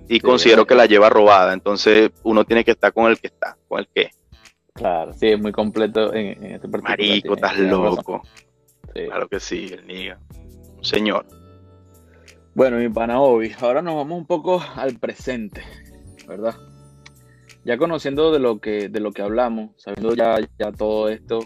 [0.08, 1.54] y considero que la lleva robada.
[1.54, 4.12] Entonces uno tiene que estar con el que está, con el que.
[4.74, 6.84] Claro, sí, es muy completo en, este partido.
[6.84, 8.22] Marico, estás loco.
[8.94, 10.20] Claro que sí, el niga.
[10.78, 11.26] Un señor.
[12.54, 15.62] Bueno, mi pana Obi, ahora nos vamos un poco al presente,
[16.28, 16.56] ¿verdad?
[17.64, 21.40] Ya conociendo de lo que, de lo que hablamos, sabiendo ya, ya todo esto,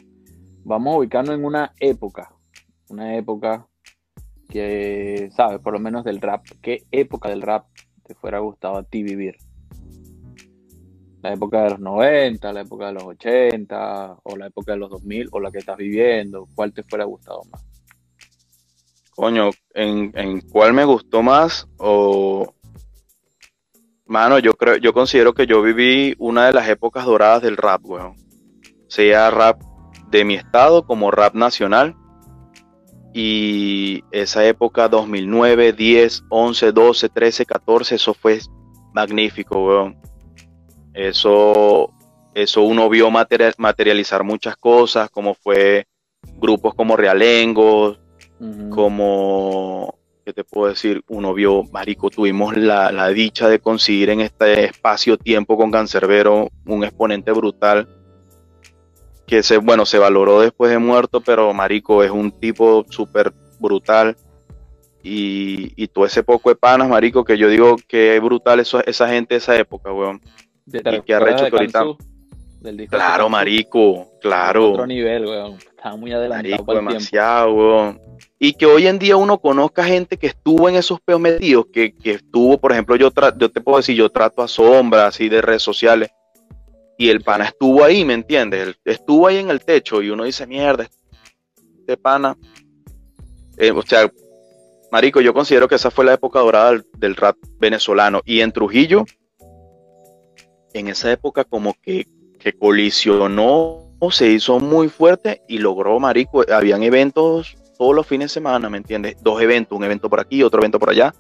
[0.64, 2.34] vamos a ubicarnos en una época,
[2.88, 3.68] una época
[4.48, 5.60] que, ¿sabes?
[5.60, 6.46] Por lo menos del rap.
[6.62, 7.66] ¿Qué época del rap
[8.14, 9.36] fuera gustado a ti vivir?
[11.22, 14.90] La época de los 90, la época de los 80, o la época de los
[14.90, 17.64] 2000, o la que estás viviendo, ¿cuál te fuera gustado más?
[19.16, 21.68] Coño, ¿en, en cuál me gustó más?
[21.78, 22.56] O
[24.12, 27.80] Mano, yo creo, yo considero que yo viví una de las épocas doradas del rap,
[27.86, 28.18] weón.
[28.90, 29.62] Sea rap
[30.10, 31.96] de mi estado como rap nacional.
[33.14, 38.40] Y esa época 2009, 10, 11, 12, 13, 14, eso fue
[38.94, 39.98] magnífico, weón.
[40.94, 41.92] Eso,
[42.34, 45.88] eso uno vio materializar muchas cosas, como fue
[46.38, 47.98] grupos como Realengo,
[48.70, 51.04] como, ¿qué te puedo decir?
[51.10, 56.84] Uno vio, Marico, tuvimos la, la dicha de conseguir en este espacio-tiempo con Cancerbero un
[56.84, 58.01] exponente brutal
[59.32, 64.18] que se, bueno, se valoró después de muerto, pero Marico es un tipo súper brutal.
[65.04, 68.84] Y, y todo ese poco de panas, Marico, que yo digo que es brutal eso,
[68.86, 70.20] esa gente de esa época, weón.
[70.70, 71.98] ¿Te Y que arrecho recuerdas de que ahorita-?
[72.60, 73.30] Del de Claro.
[73.30, 74.72] Marico, claro.
[74.72, 75.54] Otro nivel, weón.
[75.54, 77.00] Estaba muy adelantado Marico, para el tiempo.
[77.00, 78.02] demasiado, weón.
[78.38, 81.96] Y que hoy en día uno conozca gente que estuvo en esos peos metidos, que,
[81.96, 85.42] que estuvo, por ejemplo, yo, yo te puedo decir, yo trato a sombras así de
[85.42, 86.10] redes sociales,
[87.02, 88.76] y el pana estuvo ahí, ¿me entiendes?
[88.86, 90.88] Estuvo ahí en el techo, y uno dice, mierda,
[91.80, 92.38] este pana.
[93.58, 94.08] Eh, o sea,
[94.92, 98.22] Marico, yo considero que esa fue la época dorada del, del rap venezolano.
[98.24, 99.06] Y en Trujillo,
[100.76, 102.06] en esa época como que,
[102.38, 108.34] que colisionó, se hizo muy fuerte y logró, marico, habían eventos todos los fines de
[108.36, 109.16] semana, ¿me entiendes?
[109.24, 111.16] Dos eventos, un evento por aquí, otro evento por allá.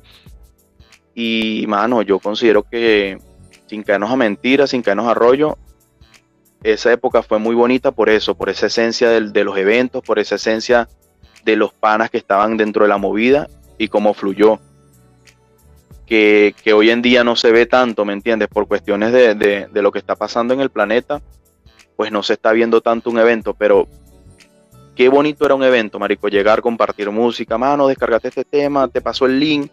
[1.15, 3.17] Y, mano, yo considero que,
[3.65, 5.57] sin caernos a mentiras, sin caernos a rollo,
[6.63, 10.19] esa época fue muy bonita por eso, por esa esencia del- de los eventos, por
[10.19, 10.87] esa esencia
[11.43, 13.47] de los panas que estaban dentro de la movida
[13.77, 14.59] y cómo fluyó.
[16.05, 18.49] Que, que hoy en día no se ve tanto, ¿me entiendes?
[18.49, 21.21] Por cuestiones de, de- de lo que está pasando en el planeta,
[21.95, 23.87] pues no se está viendo tanto un evento, pero
[24.95, 29.25] qué bonito era un evento, marico, llegar, compartir música, mano, descargate este tema, te paso
[29.25, 29.71] el link,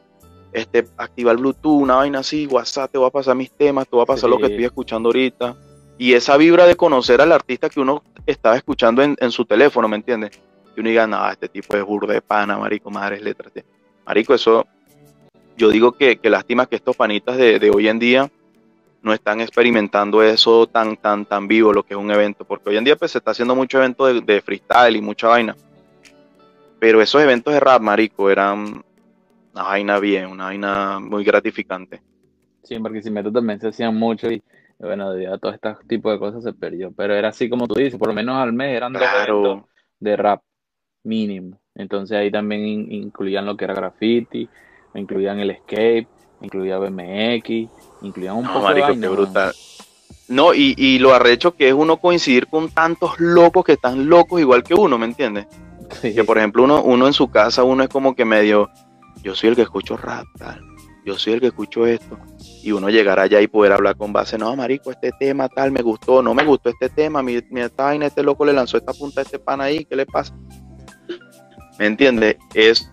[0.53, 3.97] este, activa el Bluetooth, una vaina así, WhatsApp, te voy a pasar mis temas, te
[3.97, 5.57] voy a pasar lo que estoy escuchando ahorita.
[5.99, 9.97] Y esa vibra de conocer al artista que uno estaba escuchando en, su teléfono, ¿me
[9.97, 10.41] entiendes?
[10.77, 13.53] Y uno diga, no, este tipo es burro de pana, marico, madres letras.
[13.53, 13.65] tío".
[14.07, 14.65] Marico, eso,
[15.57, 18.31] yo digo que, lástima que estos panitas de, de hoy en día
[19.03, 22.77] no están experimentando eso tan, tan, tan vivo, lo que es un evento, porque hoy
[22.77, 25.57] en día pues se está haciendo mucho evento de, de freestyle y mucha vaina.
[26.79, 28.85] Pero esos eventos de rap, marico, eran
[29.53, 32.01] una vaina bien, una vaina muy gratificante.
[32.69, 34.43] Sí, en Barquisimeto también se hacían mucho y
[34.79, 36.93] bueno, debido a todo este tipo de cosas se perdió.
[36.93, 39.67] Pero era así como tú dices, por lo menos al mes eran dos Claro,
[39.99, 40.43] de rap
[41.03, 41.59] mínimo.
[41.75, 44.51] Entonces ahí también in- incluían lo que era graffiti,
[44.95, 46.07] incluían el escape,
[46.43, 47.71] incluía BMX,
[48.03, 49.53] incluían un no, poco de marico, vaina, qué brutal.
[50.29, 54.41] No, y, y lo arrecho que es uno coincidir con tantos locos que están locos
[54.43, 55.47] igual que uno, ¿me entiendes?
[56.03, 58.69] Sí, Que por ejemplo uno, uno en su casa, uno es como que medio,
[59.23, 60.61] yo soy el que escucho rap, tal,
[61.05, 62.19] yo soy el que escucho esto,
[62.63, 65.83] y uno llegar allá y poder hablar con base, no, marico, este tema tal, me
[65.83, 69.21] gustó, no me gustó este tema, mi, mi esta este loco le lanzó esta punta
[69.21, 70.35] a este pan ahí, ¿qué le pasa?
[71.79, 72.37] ¿Me entiendes?
[72.55, 72.91] Es,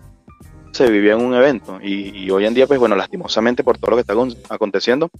[0.72, 3.90] se vivía en un evento, y, y hoy en día, pues bueno, lastimosamente por todo
[3.90, 5.10] lo que está acon- aconteciendo,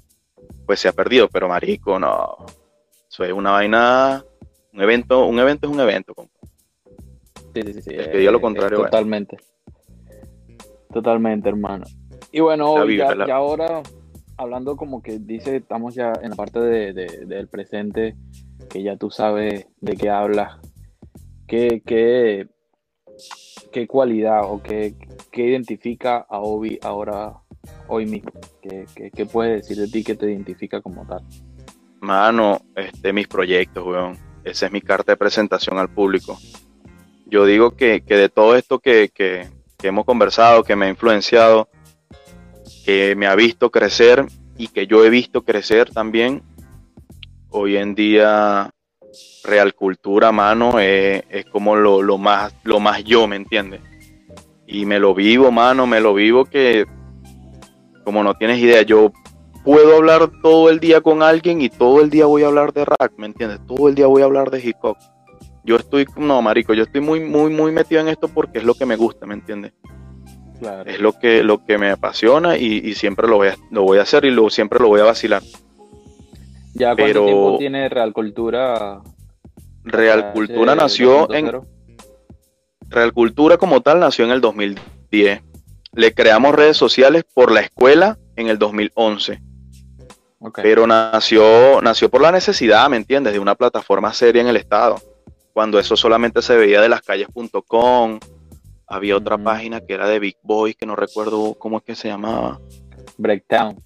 [0.66, 2.36] pues se ha perdido, pero marico, no,
[3.10, 4.24] eso es una vaina,
[4.72, 6.14] un evento, un evento es un evento,
[7.54, 8.90] sí, sí, sí, sí, el que diga lo contrario, bueno.
[8.90, 9.36] Totalmente.
[10.92, 11.84] Totalmente, hermano.
[12.36, 13.82] Y bueno, ya, la- ya ahora,
[14.36, 18.14] hablando como que dice, estamos ya en la parte de, de- del presente,
[18.68, 20.58] que ya tú sabes de qué hablas,
[21.46, 22.46] qué, qué,
[23.72, 24.94] qué cualidad o qué,
[25.32, 27.32] qué identifica a Obi ahora,
[27.88, 28.32] hoy mismo.
[28.60, 31.22] ¿Qué, qué, qué puedes decir de ti que te identifica como tal?
[32.00, 34.18] Mano, este, mis proyectos, weón.
[34.44, 36.38] Esa es mi carta de presentación al público.
[37.24, 40.90] Yo digo que, que de todo esto que, que- que hemos conversado, que me ha
[40.90, 41.68] influenciado,
[42.86, 44.24] que me ha visto crecer
[44.56, 46.40] y que yo he visto crecer también,
[47.48, 48.70] hoy en día
[49.42, 53.80] Real Cultura, mano, es, es como lo, lo más, lo más yo, ¿me entiendes?
[54.68, 56.86] Y me lo vivo, mano, me lo vivo que,
[58.04, 59.10] como no tienes idea, yo
[59.64, 62.84] puedo hablar todo el día con alguien y todo el día voy a hablar de
[62.84, 63.58] rap, ¿me entiendes?
[63.66, 64.96] Todo el día voy a hablar de hip hop.
[65.64, 68.74] Yo estoy, no, marico, yo estoy muy, muy, muy metido en esto porque es lo
[68.74, 69.72] que me gusta, ¿me entiendes?
[70.58, 70.90] Claro.
[70.90, 73.98] Es lo que, lo que me apasiona y, y siempre lo voy, a, lo voy
[73.98, 75.42] a hacer y lo, siempre lo voy a vacilar.
[76.74, 79.00] ¿Ya cuánto pero- tiempo tiene Real Cultura?
[79.84, 81.66] Real Cultura ese nació en, 2.0?
[82.88, 85.42] Real Cultura como tal nació en el 2010.
[85.92, 89.40] Le creamos redes sociales por la escuela en el 2011.
[90.38, 90.60] Ok.
[90.62, 93.32] pero nació, nació por la necesidad, ¿me entiendes?
[93.32, 95.00] De una plataforma seria en el estado.
[95.54, 98.20] Cuando eso solamente se veía de lascalles.com,
[98.86, 102.08] había otra página que era de Big Boys, que no recuerdo cómo es que se
[102.08, 102.60] llamaba.
[103.18, 103.82] Breakdown.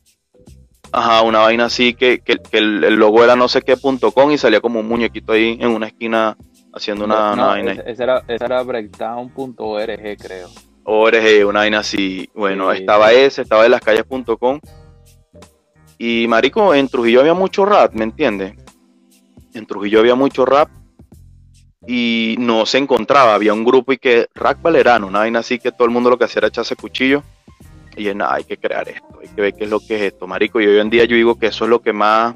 [0.92, 4.10] Ajá, una vaina así que, que- que el, el logo era no sé qué punto
[4.12, 6.36] com y salía como un muñequito ahí en una esquina
[6.74, 7.72] haciendo una, No, una vaina.
[7.86, 10.48] ese era, ese era breakdown.org, creo.
[10.84, 12.28] ORG, una vaina así.
[12.34, 13.16] Bueno, Sí, estaba sí.
[13.16, 14.58] ese, estaba de lascalles.com.
[15.98, 18.54] Y marico, en Trujillo había mucho rap, ¿me entiendes?
[19.54, 20.70] En Trujillo había mucho rap
[21.86, 23.34] y no se encontraba.
[23.34, 26.18] Había un grupo y que rap valerano, una vaina así que todo el mundo lo
[26.18, 27.22] que hacía era echarse cuchillo.
[27.96, 30.02] Y es nada, hay que crear esto, hay que ver qué es lo que es
[30.12, 30.60] esto, marico.
[30.60, 32.34] Y hoy en día yo digo que eso es lo que más,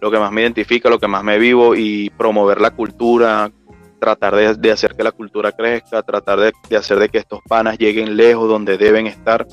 [0.00, 3.50] lo que más me identifica, lo que más me vivo y promover la cultura,
[3.98, 8.16] tratar de, hacer que la cultura crezca, tratar de, hacer de que estos panas lleguen
[8.16, 9.46] lejos donde deben estar.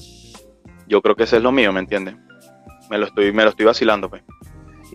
[0.88, 2.16] Yo creo que eso es lo mío, ¿me entiendes?
[2.92, 4.24] Me lo estoy, me lo estoy vacilando, pues.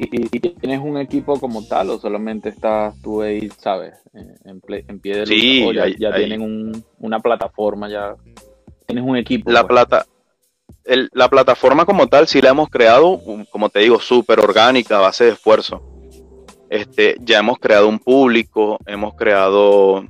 [0.03, 4.61] ¿Y, tienes un equipo como tal o solamente estás tú ahí, sabes, en,
[4.99, 5.67] pie de sí,
[5.99, 8.17] ya, tienen una plataforma, ya
[8.87, 9.51] tienes un equipo?
[9.51, 9.69] La, pues?
[9.69, 10.07] plata,
[11.13, 15.25] la plataforma como tal sí la hemos creado, como te digo, súper orgánica, a base
[15.25, 15.83] de esfuerzo.
[16.71, 20.03] Este, ya hemos creado un público, hemos creado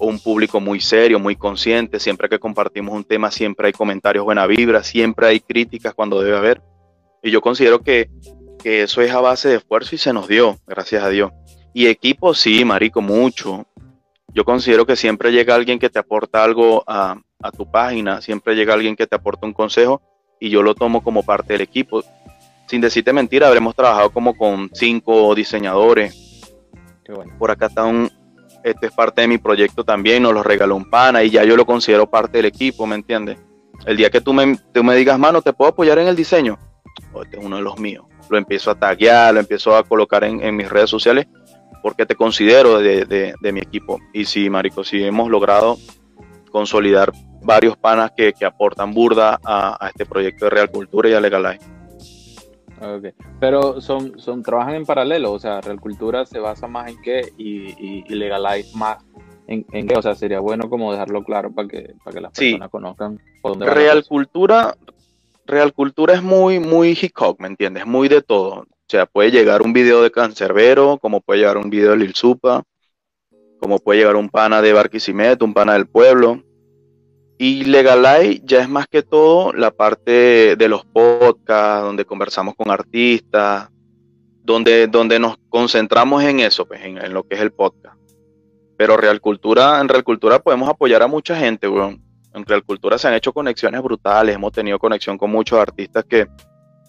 [0.00, 2.00] un público muy serio, muy consciente.
[2.00, 6.36] Siempre que compartimos un tema, siempre hay comentarios buena vibra, siempre hay críticas cuando debe
[6.36, 6.62] haber.
[7.22, 8.10] Y yo considero que,
[8.64, 11.32] eso es a base de esfuerzo y se nos dio, gracias a Dios.
[11.72, 13.66] Y equipo, sí, marico, mucho.
[14.28, 18.54] Yo considero que siempre llega alguien que te aporta algo a, a tu página, siempre
[18.54, 20.00] llega alguien que te aporta un consejo
[20.40, 22.02] y yo lo tomo como parte del equipo
[22.66, 26.52] sin decirte mentira, habremos trabajado como con cinco diseñadores.
[27.38, 28.10] Por acá está un,
[28.62, 31.56] este es parte de mi proyecto también, nos lo regaló un pana y ya yo
[31.56, 33.38] lo considero parte del equipo, ¿me entiendes?
[33.86, 36.58] El día que tú me, tú me digas, mano, ¿te puedo apoyar en el diseño?
[37.12, 38.06] Oh, este es uno de los míos.
[38.28, 41.26] Lo empiezo a taguear, lo empiezo a colocar en, mis redes sociales
[41.82, 44.00] porque te considero de, mi equipo.
[44.12, 45.76] Y sí, Marico, sí hemos logrado
[46.50, 51.66] consolidar varios panas que, aportan burda a, este proyecto de Real Cultura y a Legalize.
[52.80, 53.12] Okay.
[53.38, 57.32] Pero son, son, trabajan en paralelo, o sea, Real Cultura se basa más en qué
[57.38, 58.98] y, y, Legalize más
[59.46, 62.32] en, en, qué, o sea, sería bueno como dejarlo claro para que, para que las
[62.32, 64.74] personas conozcan por dónde Real Cultura,
[65.46, 67.86] Real Cultura es muy, muy hip hop, ¿me entiendes?
[67.86, 68.60] Muy de todo.
[68.60, 72.14] O sea, puede llegar un video de Cancerbero, como puede llegar un video de Lil
[72.14, 72.62] Supa,
[73.58, 76.42] como puede llegar un pana de Barquisimeto, un pana del pueblo.
[77.38, 82.70] Y Legalai ya es más que todo la parte de los podcasts, donde conversamos con
[82.70, 83.68] artistas,
[84.42, 87.98] donde, donde nos concentramos en eso, pues, en, lo que es el podcast.
[88.76, 92.03] Pero Real Cultura, en Real Cultura podemos apoyar a mucha gente, weón.
[92.34, 96.26] En Real Cultura se han hecho conexiones brutales, hemos tenido conexión con muchos artistas que,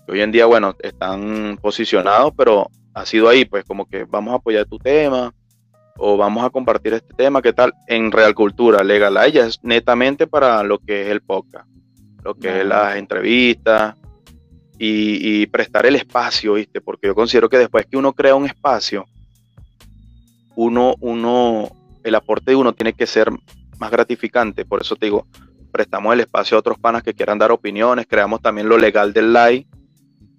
[0.07, 4.37] hoy en día, bueno, están posicionados, pero ha sido ahí, pues como que vamos a
[4.37, 5.31] apoyar tu tema,
[5.97, 7.73] o vamos a compartir este tema, ¿qué tal?
[7.87, 11.69] En Real Cultura, Legal ella es netamente para lo que es el podcast,
[12.23, 13.95] lo que es las entrevistas
[14.77, 16.81] y, prestar el espacio, ¿viste?
[16.81, 19.05] Porque yo considero que después que uno crea un espacio,
[20.55, 21.69] uno, uno,
[22.03, 23.29] el aporte de uno tiene que ser
[23.79, 25.27] más gratificante, por eso te digo,
[25.71, 29.33] prestamos el espacio a otros panas que quieran dar opiniones, creamos también lo legal del
[29.33, 29.67] live,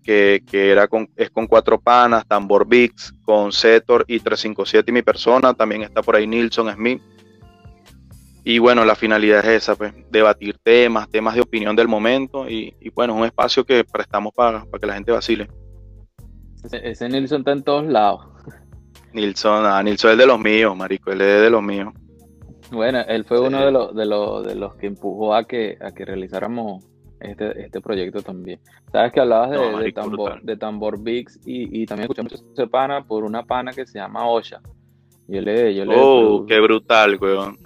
[0.02, 5.02] que, era con, es con cuatro panas, Tambor Bix, con Setor y 357 y mi
[5.02, 7.02] persona, también está por ahí Nilson Smith.
[8.44, 12.72] Y bueno, la finalidad es esa, pues, debatir temas, temas de opinión del momento y,
[12.94, 15.48] bueno, es un espacio que prestamos para, que la gente vacile.
[16.70, 18.24] Ese, Nilson está en todos lados.
[19.12, 21.92] Nilson, ah, Nilson es de los míos, marico, él es de los míos.
[22.70, 25.92] Bueno, él fue uno de los, de, los, de los que empujó a que, a
[25.92, 26.84] que realizáramos
[27.20, 28.60] este, este proyecto también.
[28.90, 33.04] Sabes que hablabas de, de, tambor, de tambor Bix y, y también escuché ese pana
[33.04, 34.60] por una pana que se llama Osha.
[35.28, 37.56] Yo le, yo le oh, qué brutal, weón.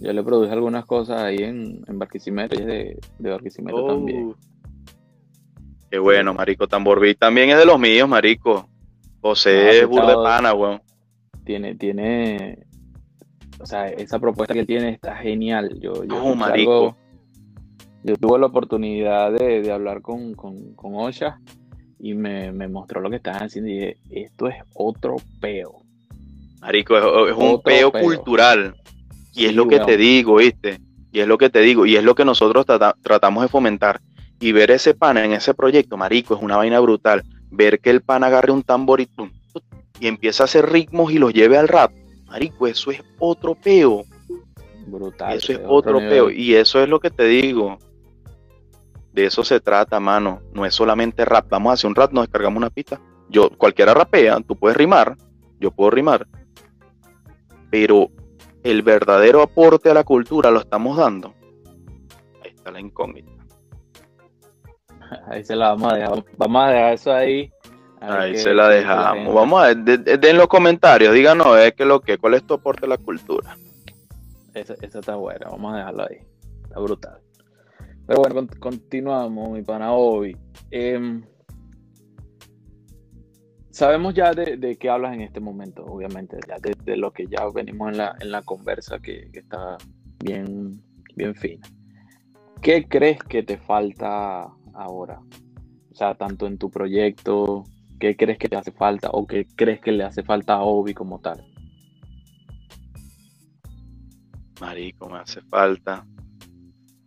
[0.00, 3.88] Yo le produje algunas cosas ahí en, en Barquisimeto, es de, de Barquisimeto oh.
[3.88, 4.34] también.
[5.90, 6.68] Qué bueno, marico.
[6.68, 8.68] Tambor también es de los míos, marico.
[9.20, 10.80] José es de pana, weón.
[11.44, 12.66] Tiene, tiene,
[13.60, 15.78] o sea, esa propuesta que tiene está genial.
[15.80, 16.96] Yo, yo oh, marico
[18.02, 21.40] yo tuve la oportunidad de, hablar con, con, con, Osha
[21.98, 25.82] y me, mostró lo que estaban haciendo y dije, esto es otro peo.
[26.60, 26.96] Marico,
[27.28, 28.74] es, un peo, cultural.
[29.34, 30.80] Y es lo que te digo, ¿viste?
[31.12, 32.66] Y es lo que te digo, y es lo que nosotros
[33.02, 34.00] tratamos de fomentar.
[34.40, 37.24] Y ver ese pana en ese proyecto, marico, es una vaina brutal.
[37.50, 39.08] Ver que el pan agarre un tambor y,
[40.00, 41.92] y empieza a hacer ritmos y los lleve al rap.
[42.28, 44.04] Marico, eso es otro peo.
[44.86, 45.36] Brutal.
[45.36, 46.30] Eso es otro peo.
[46.30, 47.78] Y eso es lo que te digo.
[49.12, 50.40] De eso se trata, mano.
[50.52, 51.48] No es solamente rap.
[51.48, 53.00] Vamos a hacer un rap, nos descargamos una pista.
[53.28, 55.16] Yo, cualquiera rapea, tú puedes rimar,
[55.60, 56.26] yo puedo rimar.
[57.70, 58.10] Pero
[58.62, 61.34] el verdadero aporte a la cultura lo estamos dando.
[62.42, 63.30] Ahí está la incógnita.
[65.26, 66.24] Ahí se la vamos a dejar.
[66.36, 67.50] Vamos a dejar eso ahí.
[68.00, 69.34] Ahí se la dejamos.
[69.34, 72.86] Vamos a ver, en los comentarios, díganos, es que lo que, cuál es tu aporte
[72.86, 73.56] a la cultura.
[74.54, 76.18] Eso, eso está bueno, vamos a dejarlo ahí.
[76.64, 77.18] Está brutal.
[78.08, 80.34] Pero bueno, continuamos, mi pana Obi.
[80.70, 81.22] Em,
[83.70, 87.92] sabemos ya de, qué hablas en este momento, obviamente, ya de, lo que ya venimos
[87.92, 89.76] en la, en la conversa que, está
[90.24, 90.82] bien,
[91.16, 91.68] bien fina.
[92.62, 95.20] ¿Qué crees que te falta ahora?
[95.92, 97.64] O sea, tanto en tu proyecto,
[97.98, 100.94] ¿Qué crees que te hace falta o qué crees que le hace falta a Obi
[100.94, 101.44] como tal?
[104.60, 106.06] Marico, me hace falta.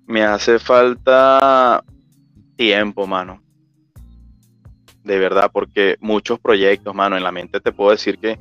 [0.05, 1.83] Me hace falta
[2.55, 3.41] tiempo, mano.
[5.03, 8.37] De verdad, porque muchos proyectos, mano, en la mente te puedo decir que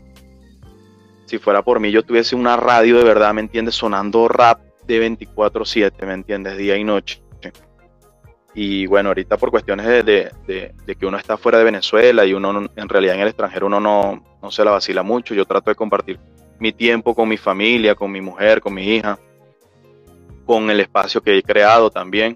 [1.27, 3.77] si fuera por mí yo tuviese una radio de verdad, ¿me entiendes?
[3.77, 6.59] Sonando rap de 24/7, ¿me entiendes?
[6.59, 7.23] Día y noche.
[8.55, 10.33] Y bueno, ahorita por cuestiones de,
[10.99, 14.25] que uno está fuera de Venezuela y uno en realidad en el extranjero uno no,
[14.43, 16.19] no se la vacila mucho, yo trato de compartir
[16.59, 19.19] mi tiempo con mi familia, con mi mujer, con mi hija,
[20.45, 22.35] con el espacio que he creado también.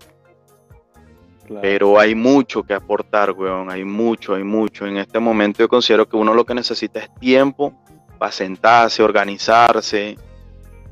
[1.60, 4.86] Pero hay mucho que aportar, weón, hay mucho, hay mucho.
[4.86, 7.74] En este momento yo considero que uno lo que necesita es tiempo
[8.18, 10.16] para sentarse, organizarse.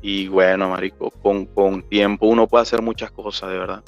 [0.03, 3.83] Y bueno, marico, con, con tiempo uno puede hacer muchas cosas, de verdad.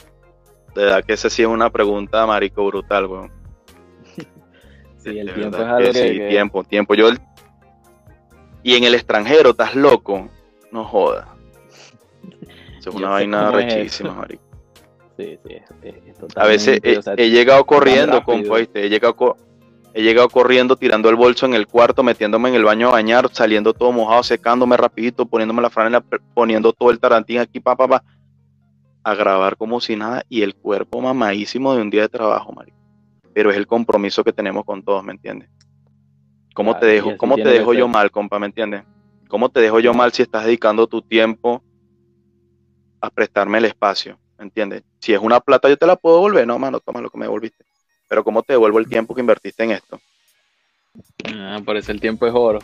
[0.76, 3.32] De verdad que esa sí es una pregunta, marico, brutal, weón.
[4.98, 6.96] Sí, el tiempo es algo Sí, tiempo, tiempo.
[6.96, 7.10] Yo...
[8.62, 10.28] Y en el extranjero, ¿estás loco?
[10.72, 11.28] No jodas.
[12.80, 14.44] es una vaina rechísima, marico.
[15.18, 19.38] Sí, sí, es, A veces he, llegado corriendo, compa, He llegado,
[19.94, 23.30] he llegado corriendo, tirando el bolso en el cuarto, metiéndome en el baño a bañar,
[23.32, 26.04] saliendo todo mojado, secándome rapidito, poniéndome la franela,
[26.34, 28.04] poniendo todo el tarantín aquí, pa, pa, pa
[29.06, 32.76] a grabar como si nada y el cuerpo mamadísimo de un día de trabajo, marico.
[33.36, 35.48] Pero es el compromiso que tenemos con todos, ¿me entiendes?
[36.56, 38.84] ¿Cómo te dejo, cómo te dejo yo mal, compa, ¿me entiendes?
[39.28, 41.62] ¿Cómo te dejo yo mal si estás dedicando tu tiempo
[43.00, 44.18] a prestarme el espacio?
[44.40, 44.82] ¿Me entiendes?
[45.00, 46.48] Si es una plata, yo te la puedo devolver.
[46.48, 47.64] No, mano, toma lo que me devolviste.
[48.08, 50.00] Pero ¿cómo te devuelvo el tiempo que invertiste en esto?
[51.32, 52.58] Ah, por eso el tiempo es oro.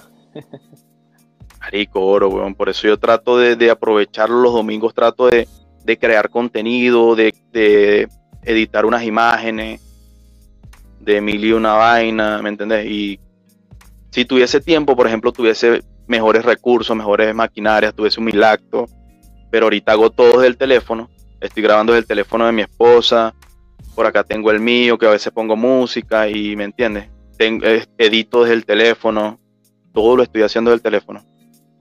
[1.60, 2.56] Marico, oro, weón.
[2.56, 5.48] Por eso yo trato de, de aprovecharlo los domingos, trato de,
[5.84, 8.08] de crear contenido, de,
[8.44, 9.82] editar unas imágenes,
[11.00, 12.86] de mil y una vaina, ¿me entendés?
[12.86, 13.20] Y
[14.12, 18.86] si tuviese tiempo, por ejemplo, tuviese mejores recursos, mejores maquinarias, tuviese un milacto,
[19.50, 21.10] pero ahorita hago todo desde el teléfono,
[21.40, 23.34] estoy grabando desde el teléfono de mi esposa,
[23.96, 27.10] por acá tengo el mío, que a veces pongo música y, ¿me entiendes?
[27.40, 29.40] Eh, edito desde el teléfono,
[29.94, 31.31] todo lo estoy haciendo desde el teléfono.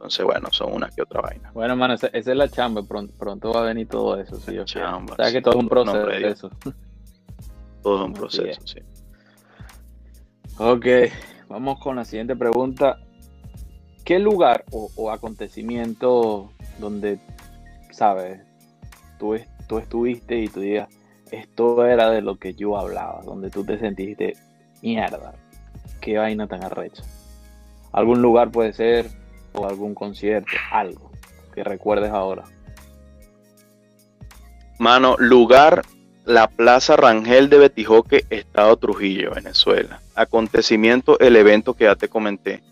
[0.01, 1.51] Entonces, bueno, son una que otra vaina.
[1.53, 2.83] Bueno, mano, esa, es la chamba.
[2.83, 4.41] Pronto, pronto, va a venir todo eso.
[4.41, 6.51] Sí, yo chamba, o sea, que todo es un proceso.
[7.83, 8.79] todo es un proceso, sí.
[10.57, 10.87] Ok,
[11.51, 12.97] vamos con la siguiente pregunta.
[14.03, 17.21] ¿Qué lugar o, acontecimiento donde,
[17.91, 18.41] sabes,
[19.19, 19.37] tú,
[19.69, 20.89] tú estuviste y tú digas,
[21.31, 24.33] esto era de lo que yo hablaba, donde tú te sentiste,
[24.81, 25.35] mierda,
[26.01, 27.03] qué vaina tan arrecha?
[27.93, 29.20] ¿Algún lugar puede ser
[29.53, 31.11] o algún concierto, algo
[31.55, 32.45] que recuerdes ahora.
[34.79, 35.83] Mano, lugar,
[36.25, 40.01] la Plaza Rangel de Betijoque, Estado Trujillo, Venezuela.
[40.15, 42.63] Acontecimiento, el evento que ya te comenté.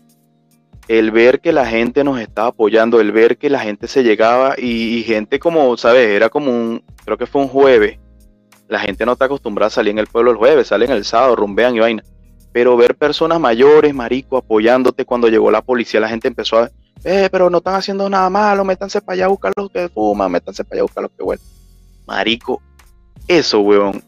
[0.87, 4.55] El ver que la gente nos estaba apoyando, el ver que la gente se llegaba
[4.57, 6.07] y, gente como, ¿sabes?
[6.07, 7.99] Era como un, creo que fue un jueves.
[8.67, 11.35] La gente no está acostumbrada a salir en el pueblo el jueves, salen el sábado,
[11.35, 12.03] rumbean y vaina
[12.51, 16.71] pero ver personas mayores, marico, apoyándote cuando llegó la policía, la gente empezó a,
[17.03, 20.31] eh, pero no están haciendo nada malo, métanse para allá a buscar los que fuman,
[20.31, 21.45] métanse para allá a buscar los que huelen.
[22.05, 22.61] Marico,
[23.27, 24.03] eso, weón,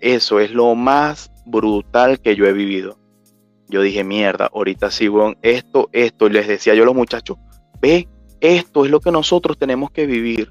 [0.00, 2.98] eso es lo más brutal que yo he vivido.
[3.68, 7.36] Yo dije, mierda, ahorita sí, weón, esto, esto, les decía yo a los muchachos,
[7.80, 8.08] ve,
[8.40, 10.50] esto es lo que nosotros tenemos que vivir.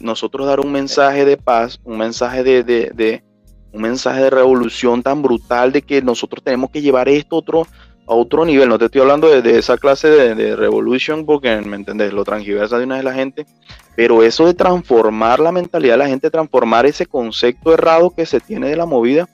[0.00, 3.24] nosotros dar un mensaje de paz, un mensaje de, de
[3.72, 7.66] un mensaje de revolución tan brutal de que nosotros tenemos que llevar esto otro,
[8.06, 8.68] a otro nivel.
[8.68, 12.12] No te estoy hablando de, esa clase de, de, revolution porque, ¿me entendés?
[12.12, 13.46] Lo transgiversa de una de la gente.
[13.94, 18.40] Pero eso de transformar la mentalidad de la gente, transformar ese concepto errado que se
[18.40, 19.28] tiene de la movida,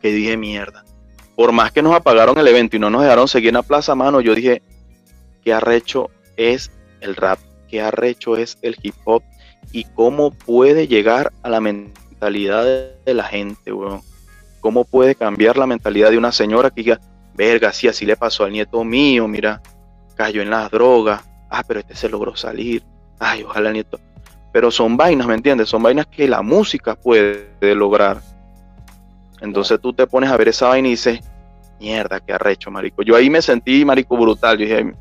[0.00, 0.84] que dije mierda.
[1.36, 3.94] Por más que nos apagaron el evento y no nos dejaron seguir en la plaza,
[3.94, 4.62] mano, yo dije,
[5.44, 9.22] qué arrecho es el rap, qué arrecho es el hip hop
[9.70, 12.64] y cómo puede llegar a la mentalidad mentalidad
[13.04, 14.00] de, la gente, weón.
[14.58, 17.00] ¿Cómo puede cambiar la mentalidad de una señora que diga,
[17.34, 19.62] verga, si así le pasó al nieto mío, mira,
[20.16, 22.82] cayó en las drogas, ah, pero este se logró salir,
[23.20, 24.00] ay, ojalá el nieto.
[24.52, 25.68] Pero son vainas, ¿me entiendes?
[25.68, 28.20] Son vainas que la música puede lograr.
[29.40, 31.20] Entonces tú te pones a ver esa vaina y dices,
[31.78, 33.02] mierda, qué arrecho, marico.
[33.02, 34.58] Yo ahí me sentí, marico, brutal.
[34.58, 34.92] Yo dije,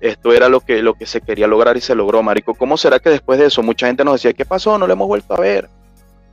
[0.00, 2.54] esto era lo que, lo que se quería lograr y se logró, marico.
[2.54, 4.78] ¿Cómo será que después de eso mucha gente nos decía, ¿qué pasó?
[4.78, 5.68] No le hemos vuelto a ver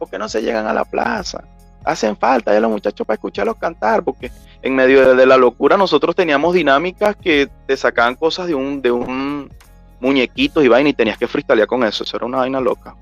[0.09, 1.43] que no se llegan a la plaza?
[1.83, 4.31] Hacen falta ya los muchachos para escucharlos cantar, porque
[4.61, 8.91] en medio de, la locura nosotros teníamos dinámicas que te sacaban cosas de un, de
[8.91, 9.51] un
[9.99, 12.03] muñequito y vaina y tenías que freestylear con eso.
[12.03, 12.95] Eso era una vaina loca.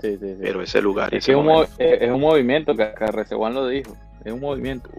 [0.00, 1.14] Sí, sí, Pero ese lugar.
[1.14, 2.92] Es, un, es un movimiento que
[3.30, 3.96] Juan lo dijo.
[4.22, 4.90] es un movimiento.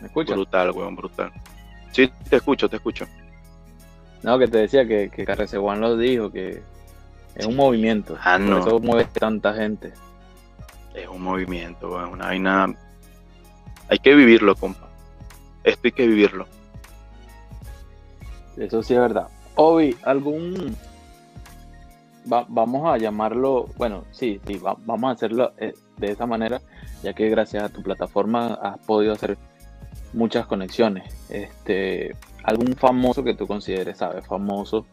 [0.00, 0.34] ¿Me escuchas?
[0.34, 1.30] Brutal, weón, brutal.
[1.92, 3.06] Sí, te escucho, te escucho.
[4.22, 6.62] No, que te decía que, que Carrece Juan lo dijo, que
[7.34, 8.16] es un movimiento.
[8.22, 8.60] Ah, no.
[8.60, 9.92] Por eso mueve tanta gente.
[10.94, 12.74] Es un movimiento, weón, una vaina.
[13.88, 14.88] Hay que vivirlo, compa.
[15.64, 16.46] Esto hay que vivirlo.
[18.56, 19.28] Eso sí es verdad.
[19.56, 20.76] Obi, algún.
[22.30, 23.66] va- vamos a llamarlo.
[23.76, 26.60] Bueno, sí, sí, va- vamos a hacerlo eh, de esa manera,
[27.02, 29.36] ya que gracias a tu plataforma has podido hacer
[30.12, 31.12] muchas conexiones.
[31.30, 32.14] Este,
[32.44, 34.26] algún famoso que tú consideres, ¿sabes?
[34.26, 34.86] Famoso,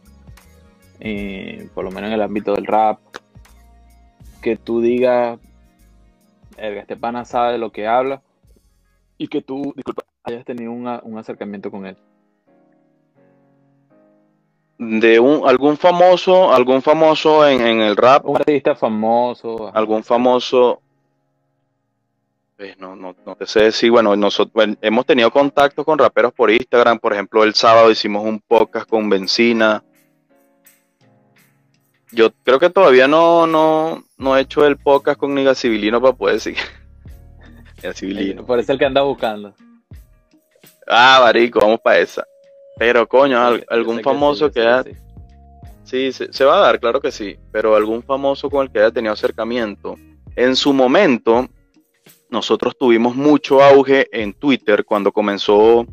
[1.00, 3.00] eh, por lo menos en el ámbito del rap,
[4.42, 5.40] que tú digas,
[6.58, 8.22] "Verga, este pana sabe de lo que habla,
[9.18, 11.98] y que tú, disculpa, hayas tenido una- un acercamiento con él.
[14.78, 19.72] De un, algún famoso, algún famoso en, en el rap, Un artista famoso.
[19.76, 20.82] algún famoso.
[22.60, 26.34] Pues no, no, no te sé decir, bueno, nosotros bueno, hemos tenido contacto con raperos
[26.34, 29.82] por Instagram, por ejemplo, el sábado hicimos un podcast con Benzina.
[32.12, 36.12] Yo creo que todavía no, no, no he hecho el podcast con Niga Civilino para
[36.12, 36.58] poder decir.
[37.78, 38.46] Niga Civilino.
[38.46, 39.54] Por eso el que anda buscando.
[40.86, 42.26] Ah, marico, vamos para esa.
[42.78, 44.92] Pero coño, al- algún famoso sí, que sé haya sí.
[45.86, 48.80] Sí, se, se va a dar, claro que sí, pero algún famoso con el que
[48.80, 49.96] haya tenido acercamiento.
[50.36, 51.48] En su momento,
[52.30, 55.86] nosotros tuvimos mucho auge en Twitter cuando comenzó,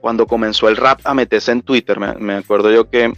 [0.00, 1.98] cuando comenzó el rap a meterse en Twitter.
[1.98, 3.12] Me, acuerdo yo que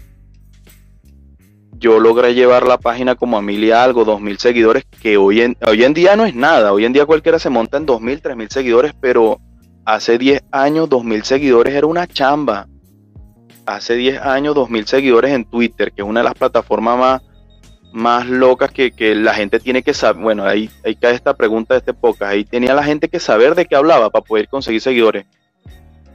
[1.72, 5.42] yo logré llevar la página como a mil y algo, dos mil seguidores, que hoy
[5.42, 6.72] en, hoy en día no es nada.
[6.72, 9.40] Hoy en día cualquiera se monta en dos mil, tres mil seguidores, pero
[9.84, 12.68] hace 10 años, dos mil seguidores era una chamba
[13.66, 17.22] hace 10 años 2.000 seguidores en Twitter, que es una de las plataformas más,
[17.92, 20.22] más locas que, que la gente tiene que saber.
[20.22, 22.32] Bueno, ahí, ahí cae esta pregunta de este podcast.
[22.32, 25.26] Ahí tenía la gente que saber de qué hablaba para poder conseguir seguidores,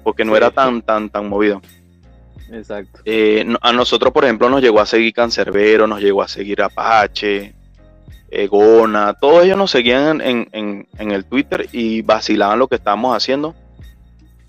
[0.04, 0.38] porque no Sí.
[0.38, 1.62] era tan, tan, tan movido.
[2.52, 3.00] Exacto.
[3.06, 7.54] Eh, a nosotros, por ejemplo, nos llegó a seguir Cancerbero, nos llegó a seguir Apache,
[8.32, 12.76] eh, Gona, todos ellos nos seguían en, en- en el Twitter y vacilaban lo que
[12.76, 13.54] estábamos haciendo.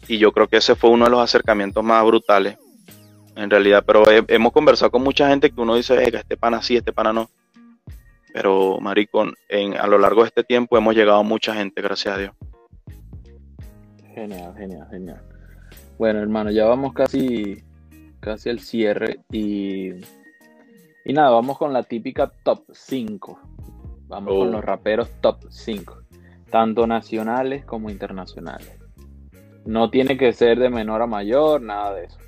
[0.07, 2.57] Y yo creo que ese fue uno de los acercamientos más brutales,
[3.39, 3.82] en realidad.
[3.86, 6.93] Pero he- hemos conversado con mucha gente que uno dice, "Ega, este pana sí, este
[6.93, 7.30] pana no.
[8.32, 12.14] Pero, marico, en, a lo largo de este tiempo hemos llegado a mucha gente, gracias
[12.14, 12.32] a Dios.
[14.14, 15.22] Genial, genial, genial.
[15.99, 17.62] Bueno, hermano, ya vamos casi,
[18.20, 19.91] casi al cierre y,
[21.05, 23.39] y nada, vamos con la típica top 5.
[24.09, 24.39] Vamos Oh.
[24.41, 25.99] con los raperos top 5,
[26.51, 28.78] tanto nacionales como internacionales.
[29.66, 32.18] No tiene que ser de menor a mayor, nada de eso.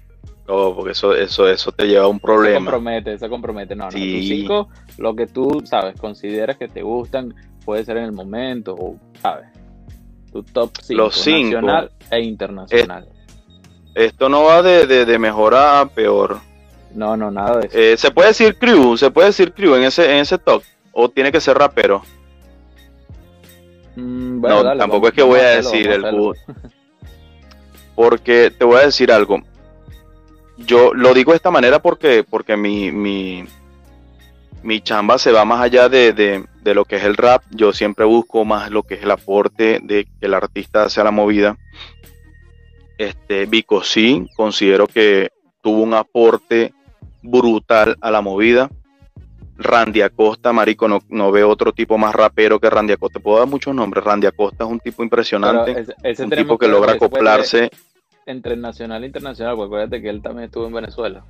[0.51, 2.59] Porque eso, eso, eso te lleva a un Se problema.
[2.59, 3.77] compromete, se compromete.
[3.77, 4.17] No, no, Sí.
[4.19, 7.35] tus cinco, lo que tú, sabes, consideras que te gustan,
[7.65, 9.49] puede ser en el momento, o, sabes.
[10.33, 11.55] Tu top 5, Los cinco.
[11.57, 13.09] nacional e internacional.
[13.95, 16.39] Esto no va de, de, de mejor a peor.
[16.95, 17.79] No, no, nada de eso.
[17.79, 20.63] Eh, se puede decir crew, se puede decir crew en ese, en ese top.
[20.93, 22.03] O tiene que ser rapero.
[23.97, 26.05] Mm, bueno, no, dale, tampoco vamos- es que voy a decir el.
[27.95, 29.39] Porque te voy a decir algo.
[30.67, 33.45] Yo lo digo de esta manera porque, porque mi, mi,
[34.63, 37.43] mi chamba se va más allá de, de- de lo que es el rap.
[37.51, 41.05] Yo siempre busco más lo que es el aporte de que el artista hace a
[41.05, 41.57] la movida.
[42.99, 45.31] Este, Vico sí, considero que
[45.63, 46.75] tuvo un aporte
[47.23, 48.71] brutal a la movida.
[49.57, 53.21] Randy Acosta, marico, no, no veo otro tipo más rapero que Randy Acosta.
[53.21, 54.03] Puedo dar muchos nombres.
[54.05, 57.25] Randy Acosta es un tipo impresionante, ese, ese un tipo que logra puede
[58.31, 61.25] Entre nacional e internacional, porque acuérdate que él también estuvo en Venezuela.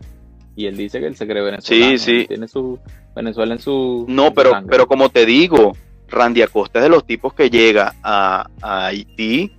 [0.57, 1.91] Y él dice que él se cree venezolano.
[1.93, 2.27] Sí, sí.
[2.27, 2.79] Tiene su
[3.15, 4.05] Venezuela en su.
[4.09, 4.71] No, pero, sangre.
[4.71, 5.73] pero como te digo,
[6.09, 9.53] Randy Acosta es de los tipos que llega a, a Haití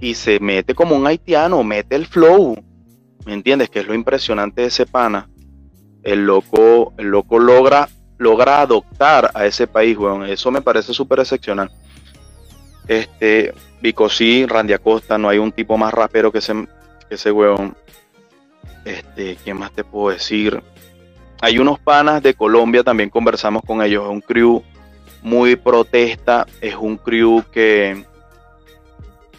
[0.00, 2.56] y se mete como un haitiano, mete el flow.
[3.26, 3.68] ¿Me entiendes?
[3.68, 5.28] Que es lo impresionante de ese pana.
[6.02, 10.24] El loco, el loco logra, logra adoptar a ese país, weón.
[10.24, 11.70] Eso me parece súper excepcional.
[12.86, 16.68] Este, Vico sí, Randy Acosta, no hay un tipo más rapero que que
[17.10, 17.76] ese weón.
[18.84, 20.62] Este, ¿quién más te puedo decir?
[21.40, 24.04] Hay unos panas de Colombia, también conversamos con ellos.
[24.04, 24.62] Es un crew
[25.22, 28.04] muy protesta, es un crew que,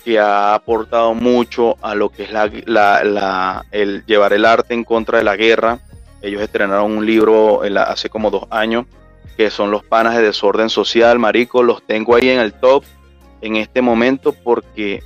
[0.03, 4.83] que ha aportado mucho a lo que es la, la- el llevar el arte en
[4.83, 5.79] contra de la guerra.
[6.21, 8.85] Ellos estrenaron un libro la- hace como dos años,
[9.35, 11.63] que son los panas de desorden social, marico.
[11.63, 12.83] Los tengo ahí en el top
[13.41, 15.01] en este momento porque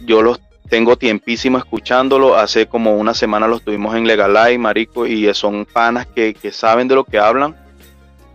[0.00, 2.36] yo los tengo tiempísimo escuchándolo.
[2.36, 6.88] Hace como una semana los tuvimos en Legalai, marico, y son panas que, que saben
[6.88, 7.56] de lo que hablan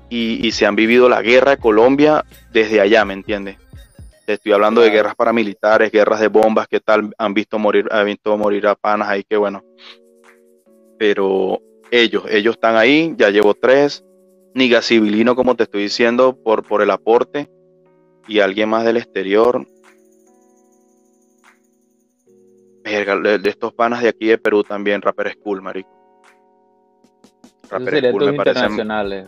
[0.09, 3.57] y, y se han vivido la guerra de Colombia desde allá, ¿me entiendes?
[4.25, 8.05] Te estoy hablando de guerras paramilitares, guerras de bombas, qué tal han visto morir, han
[8.05, 9.63] visto morir a panas ahí, que bueno.
[10.99, 11.59] Pero
[11.89, 14.03] ellos, ellos están ahí, ya llevo tres.
[14.53, 17.49] Niga Civilino, como te estoy diciendo, por, por el aporte.
[18.27, 19.65] Y alguien más del exterior.
[22.91, 25.89] Verga, de, estos panas de aquí de Perú también, Rapper School, marico.
[27.69, 29.27] Rapper School me internacionales.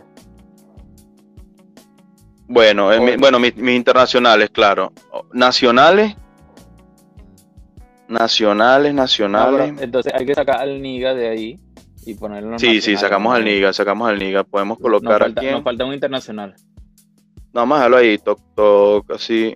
[2.48, 3.16] Bueno, en mi- Oye.
[3.18, 4.92] bueno, mis, mis internacionales, claro.
[5.32, 6.16] Nacionales.
[8.08, 9.80] Nacionales, Ah, nacionales.
[9.80, 11.58] entonces hay que sacar al Niga de ahí
[12.04, 13.44] y ponerlo Sí, sí, sacamos al.
[13.44, 14.44] Niga, sacamos al Niga.
[14.44, 15.50] Podemos Nos colocar falta, aquí.
[15.50, 16.54] nos falta un internacional.
[17.54, 19.54] Vamos a dejarlo ahí, toc, toc, así.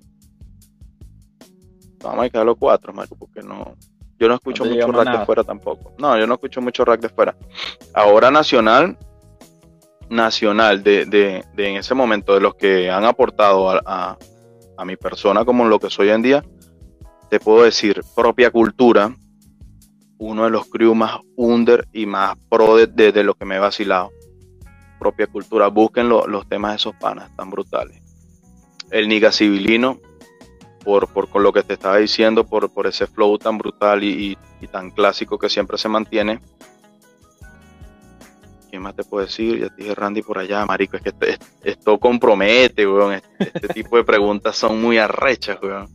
[2.02, 3.74] Vamos a dejarlo cuatro, Marco, porque no.
[4.18, 5.20] Yo no escucho mucho nada.
[5.20, 5.92] de fuera tampoco.
[5.98, 7.36] No, yo no escucho mucho rap de fuera.
[7.92, 8.96] Ahora nacional,
[10.08, 14.18] nacional, de, de, de en ese momento, de los que han aportado a, a,
[14.76, 16.44] a mi persona como lo que soy hoy en día,
[17.28, 19.14] te puedo decir, propia cultura,
[20.18, 23.56] uno de los crew más under y más pro de, de- de lo que me
[23.56, 24.10] he vacilado.
[24.98, 28.00] Propia cultura, busquen lo- los temas de esos panas, tan brutales.
[28.90, 29.98] El Niga Civilino,
[30.86, 34.08] por, por con lo que te estaba diciendo, por, por ese flow tan brutal y,
[34.08, 36.40] y- y tan clásico que siempre se mantiene.
[38.70, 39.60] ¿Quién más te puedo decir?
[39.60, 43.14] Ya te dije Randy por allá, marico, es que este- esto compromete, weón.
[43.14, 45.88] Este, este tipo de preguntas son muy arrechas, weón.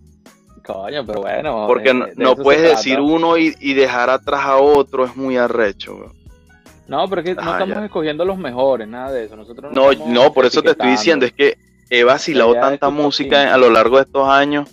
[0.65, 1.65] Coño, pero bueno.
[1.67, 5.15] Porque de- no, de no puedes decir uno y, y dejar atrás a otro, es
[5.15, 6.13] muy arrecho, weón.
[6.87, 7.85] No, pero es que no Ah, estamos ya.
[7.85, 9.35] escogiendo los mejores, nada de eso.
[9.37, 11.57] Nosotros No, estamos no, por eso te estoy diciendo, es que
[11.89, 14.69] he vacilado tanta música a lo largo de estos años.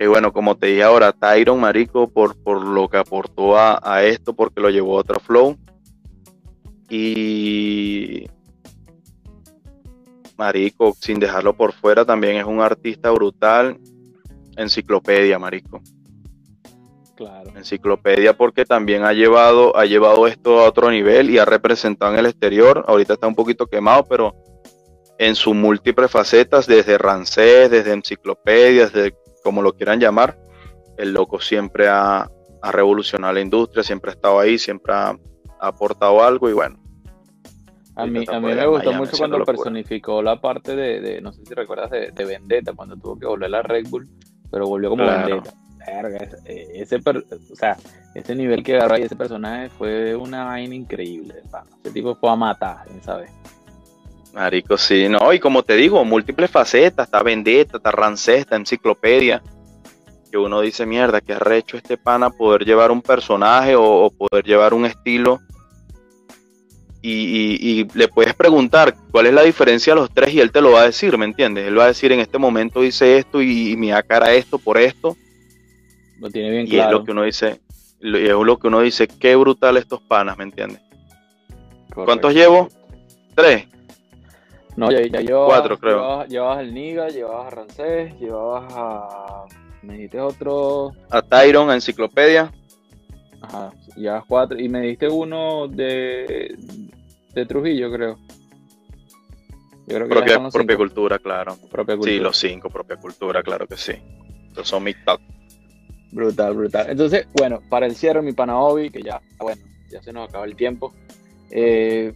[0.00, 4.02] Que bueno, como te dije ahora, Tyron, marico, por, por lo que aportó a, a
[4.02, 5.58] esto, porque lo llevó a otro flow.
[6.88, 8.26] Y
[10.38, 13.78] marico, sin dejarlo por fuera, también es un artista brutal.
[14.56, 15.82] Enciclopedia, marico.
[17.14, 17.50] Claro.
[17.54, 22.20] Enciclopedia porque también ha llevado, ha llevado esto a otro nivel y ha representado en
[22.20, 22.86] el exterior.
[22.88, 24.34] Ahorita está un poquito quemado, pero
[25.18, 30.38] en sus múltiples facetas, desde Rancés, desde enciclopedias, desde como lo quieran llamar,
[30.98, 32.28] el loco siempre ha,
[32.62, 36.78] ha revolucionado la industria, siempre ha estado ahí, siempre ha, ha aportado algo y bueno.
[37.96, 39.56] A mí, a mí me gustó Miami mucho cuando locura.
[39.56, 43.26] personificó la parte de, de- no sé si recuerdas, de, de Vendetta, cuando tuvo que
[43.26, 44.08] volver a Red Bull,
[44.50, 45.26] pero volvió como Claro.
[45.26, 45.54] Vendetta.
[45.86, 47.76] Verga, ese, eh, ese per- o sea,
[48.14, 51.42] ese nivel que agarró ahí ese personaje fue una vaina increíble.
[51.82, 53.30] Ese tipo fue a matar, ¿sabes?
[54.32, 59.42] Marico, sí, no, y como te digo, múltiples facetas, está Vendetta, está Rancés, está Enciclopedia,
[60.30, 64.44] que uno dice, mierda, que arrecho este pana poder llevar un personaje o, o poder
[64.44, 65.40] llevar un estilo.
[67.02, 70.52] Y, y- y le puedes preguntar cuál es la diferencia de los tres y él
[70.52, 71.66] te lo va a decir, ¿me entiendes?
[71.66, 74.58] Él va a decir, en este momento hice esto y, y me da cara esto
[74.58, 75.16] por esto.
[76.20, 76.98] Lo tiene bien Y es claro.
[76.98, 77.58] lo que uno dice,
[78.02, 80.82] y es lo que uno dice, qué brutal estos panas, ¿me entiendes?
[81.48, 82.04] Correcto.
[82.04, 82.68] ¿Cuántos llevo?
[83.34, 83.66] Tres.
[84.80, 85.96] No, ya, ya llevabas, Cuatro, creo.
[85.96, 89.44] Llevabas, llevabas el Niga, llevabas a Rancés, llevabas a.
[89.82, 90.92] Me dijiste otro.
[91.10, 92.52] A Tyron, a Enciclopedia.
[93.42, 94.58] Ajá, llevas cuatro.
[94.58, 96.56] Y me diste uno de.
[97.34, 98.18] de Trujillo, creo.
[99.86, 100.76] Yo creo que Propia, propia cinco.
[100.76, 101.56] cultura, claro.
[101.70, 102.22] Propia Sí, cultura.
[102.22, 103.92] los cinco, propia cultura, claro que sí.
[104.48, 105.20] Estos son mis top.
[106.12, 106.86] Brutal, brutal.
[106.90, 110.44] Entonces, bueno, para el cierre, mi pana Obi, que ya, bueno, ya se nos acaba
[110.44, 110.92] el tiempo.
[111.50, 112.12] eh,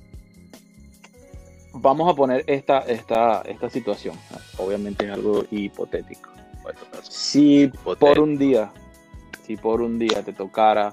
[1.74, 4.16] vamos a poner esta, esta, esta situación.
[4.58, 6.30] Obviamente es algo hipotético.
[7.02, 8.72] Si por un día,
[9.42, 10.92] si por un día te tocara,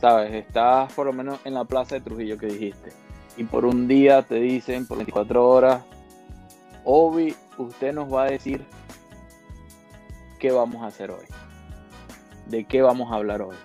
[0.00, 2.92] sabes, estás por lo menos en la plaza de Trujillo que dijiste,
[3.36, 5.82] y por un día te dicen, por 24 horas,
[6.84, 8.64] Obi, usted nos va a decir
[10.38, 11.24] qué vamos a hacer hoy,
[12.46, 13.56] de qué vamos a hablar hoy,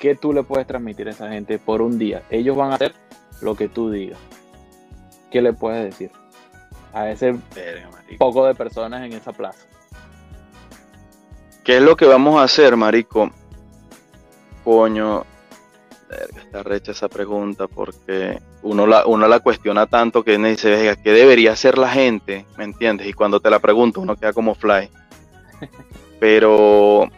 [0.00, 2.22] qué tú le puedes transmitir a esa gente por un día.
[2.30, 2.94] Ellos van a hacer
[3.40, 4.18] lo que tú digas.
[5.32, 6.10] ¿Qué le puedes decir
[6.92, 9.66] a ese Verga, poco de personas en esa plaza?
[11.64, 13.30] ¿Qué es lo que vamos a hacer, marico?
[14.64, 15.24] Coño,
[16.08, 20.70] verga, está recha esa pregunta porque uno la, uno la cuestiona tanto que uno dice,
[20.70, 22.46] "Verga, ¿qué debería hacer la gente?
[22.56, 23.06] ¿Me entiendes?
[23.06, 24.90] Y cuando te la pregunto, uno queda como fly.
[26.20, 27.08] Pero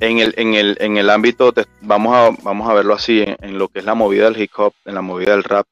[0.00, 3.36] en el, en el, en el ámbito, te- vamos, a, vamos a verlo así, en,
[3.40, 5.66] en lo que es la movida del hip hop, en la movida del rap,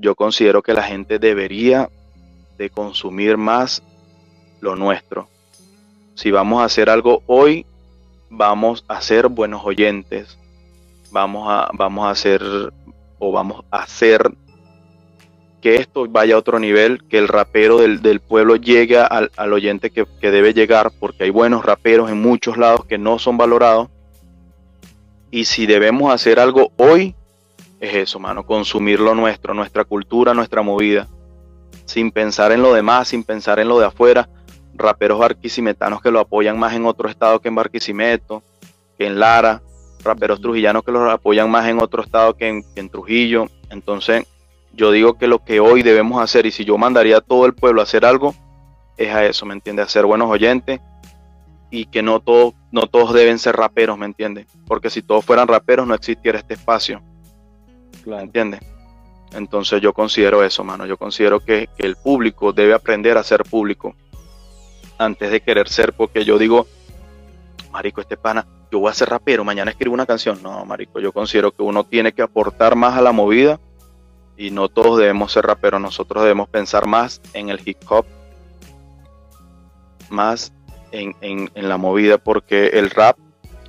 [0.00, 1.90] yo considero que la gente debería
[2.56, 3.82] de consumir más
[4.60, 5.28] lo nuestro.
[6.14, 7.66] Si vamos a hacer algo hoy,
[8.30, 10.38] vamos a ser buenos oyentes,
[11.10, 12.42] vamos a, vamos a hacer
[13.18, 14.30] o vamos a hacer
[15.60, 19.52] que esto vaya a otro nivel, que el rapero del, del pueblo llegue al, al
[19.52, 23.36] oyente que, que, debe llegar, porque hay buenos raperos en muchos lados que no son
[23.36, 23.90] valorados.
[25.30, 27.14] Y si debemos hacer algo hoy,
[27.80, 31.08] es eso, mano, consumir lo nuestro, nuestra cultura, nuestra movida,
[31.86, 34.28] sin pensar en lo demás, sin pensar en lo de afuera.
[34.74, 38.42] Raperos barquisimetanos que lo apoyan más en otro estado que en Barquisimeto,
[38.98, 39.62] que en Lara,
[40.04, 43.46] raperos trujillanos que los apoyan más en otro estado que en, que en Trujillo.
[43.70, 44.26] Entonces,
[44.72, 47.54] yo digo que lo que hoy debemos hacer, y si yo mandaría a todo el
[47.54, 48.34] pueblo a hacer algo,
[48.96, 49.86] es a eso, ¿me entiendes?
[49.86, 50.80] A ser buenos oyentes
[51.70, 54.46] y que no todos, no todos deben ser raperos, ¿me entiendes?
[54.66, 57.02] Porque si todos fueran raperos no existiera este espacio,
[58.02, 58.18] claro.
[58.18, 58.60] ¿me entiendes?
[59.32, 60.86] Entonces yo considero eso, mano.
[60.86, 63.94] Yo considero que, el público debe aprender a ser público
[64.98, 66.66] antes de querer ser, porque yo digo,
[67.70, 70.42] marico, este pana, yo voy a ser rapero, mañana escribo una canción.
[70.42, 73.60] No, marico, yo considero que uno tiene que aportar más a la movida
[74.36, 78.06] y no todos debemos ser raperos, nosotros debemos pensar más en el hip hop,
[80.08, 80.52] más
[80.92, 83.16] en, en, en la movida, porque el rap,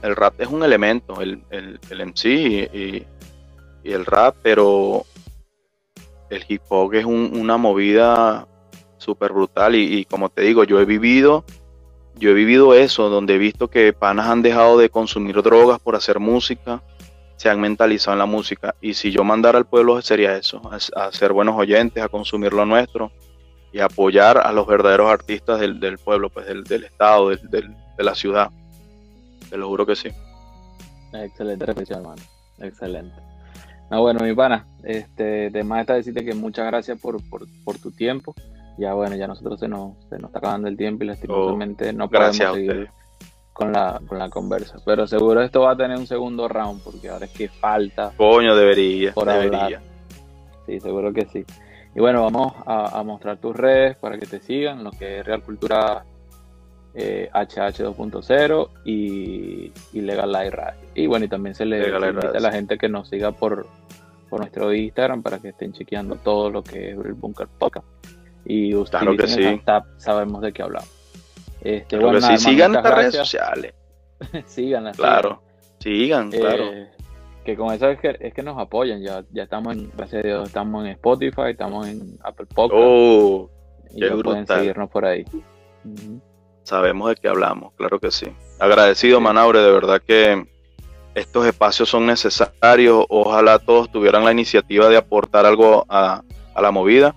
[0.01, 3.05] el rap es un elemento, el, el, el MC y,
[3.84, 5.05] y, el rap, pero
[6.29, 8.47] el hip hop es un, una movida
[8.97, 11.43] súper brutal y, como te digo, yo he vivido
[12.15, 15.95] yo he vivido eso, donde he visto que panas han dejado de consumir drogas por
[15.95, 16.84] hacer música,
[17.36, 18.75] se han mentalizado en la música.
[18.82, 22.65] Y si yo mandara al pueblo sería eso, a, ser buenos oyentes, a consumir lo
[22.65, 23.11] nuestro
[23.73, 28.51] y apoyar a los verdaderos artistas del, pueblo, pues del, estado, del, de la ciudad.
[29.49, 30.09] Te lo juro que sí.
[31.13, 32.21] Excelente reflexión, hermano.
[32.59, 33.30] Excelente.
[33.91, 37.77] No, bueno, mi pana, este, de más está decirte que muchas gracias por, por, por
[37.77, 38.33] tu tiempo
[38.77, 41.93] ya bueno, ya nosotros se nos, se nos está acabando el tiempo y lastimosamente oh,
[41.93, 42.89] no podemos seguir
[43.53, 44.77] con la, con la conversa.
[44.85, 48.11] Pero seguro esto va a tener un segundo round porque ahora es que falta.
[48.17, 49.13] Coño, debería.
[49.13, 49.65] Por debería.
[49.65, 49.81] Hablar.
[50.65, 51.45] Sí, seguro que sí.
[51.93, 55.25] Y bueno, vamos a, a, mostrar tus redes para que te sigan, lo que es
[55.25, 56.05] Real Cultura
[56.93, 60.79] eh, HH 2.0 y, y Legal Live Radio.
[60.95, 63.67] Y bueno, y también se le, se invita a la gente que nos siga por,
[64.32, 67.86] por nuestro Instagram para que estén chequeando todo lo que es el Bunker Podcast
[68.45, 69.61] y ustedes claro que sí.
[69.97, 70.89] Sabemos de qué hablamos.
[71.59, 72.45] Este, claro bueno, nada, sí.
[72.49, 73.73] Sigan las redes sociales.
[74.45, 75.41] sigan Claro,
[75.79, 76.65] sigan, eh, claro.
[77.43, 79.01] Que con eso es que, es que nos apoyan.
[79.01, 82.82] Ya, ya estamos en, gracias a Dios, estamos en Spotify, estamos en Apple Podcast.
[82.82, 83.49] Oh,
[83.93, 85.25] y ya pueden seguirnos por ahí.
[85.84, 86.21] Uh -huh.
[86.63, 88.27] Sabemos de qué hablamos, claro que sí.
[88.59, 89.23] Agradecido, sí.
[89.23, 90.47] Manaure, de verdad que
[91.16, 93.05] estos espacios son necesarios.
[93.09, 96.22] Ojalá todos tuvieran la iniciativa de aportar algo a,
[96.53, 97.16] a la movida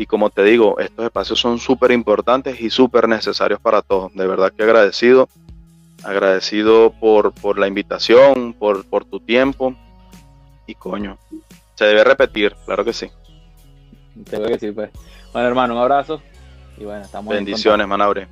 [0.00, 4.10] y como te digo, estos espacios son súper importantes y súper necesarios para todos.
[4.14, 5.28] De verdad que agradecido,
[6.02, 9.74] agradecido por, por la invitación, por, por tu tiempo.
[10.66, 11.18] Y coño,
[11.74, 13.10] se debe repetir, claro que sí.
[14.24, 14.90] Creo que sí, pues.
[15.34, 16.22] Bueno, hermano, un abrazo.
[16.78, 18.26] Y bueno, estamos Bendiciones, Manaure.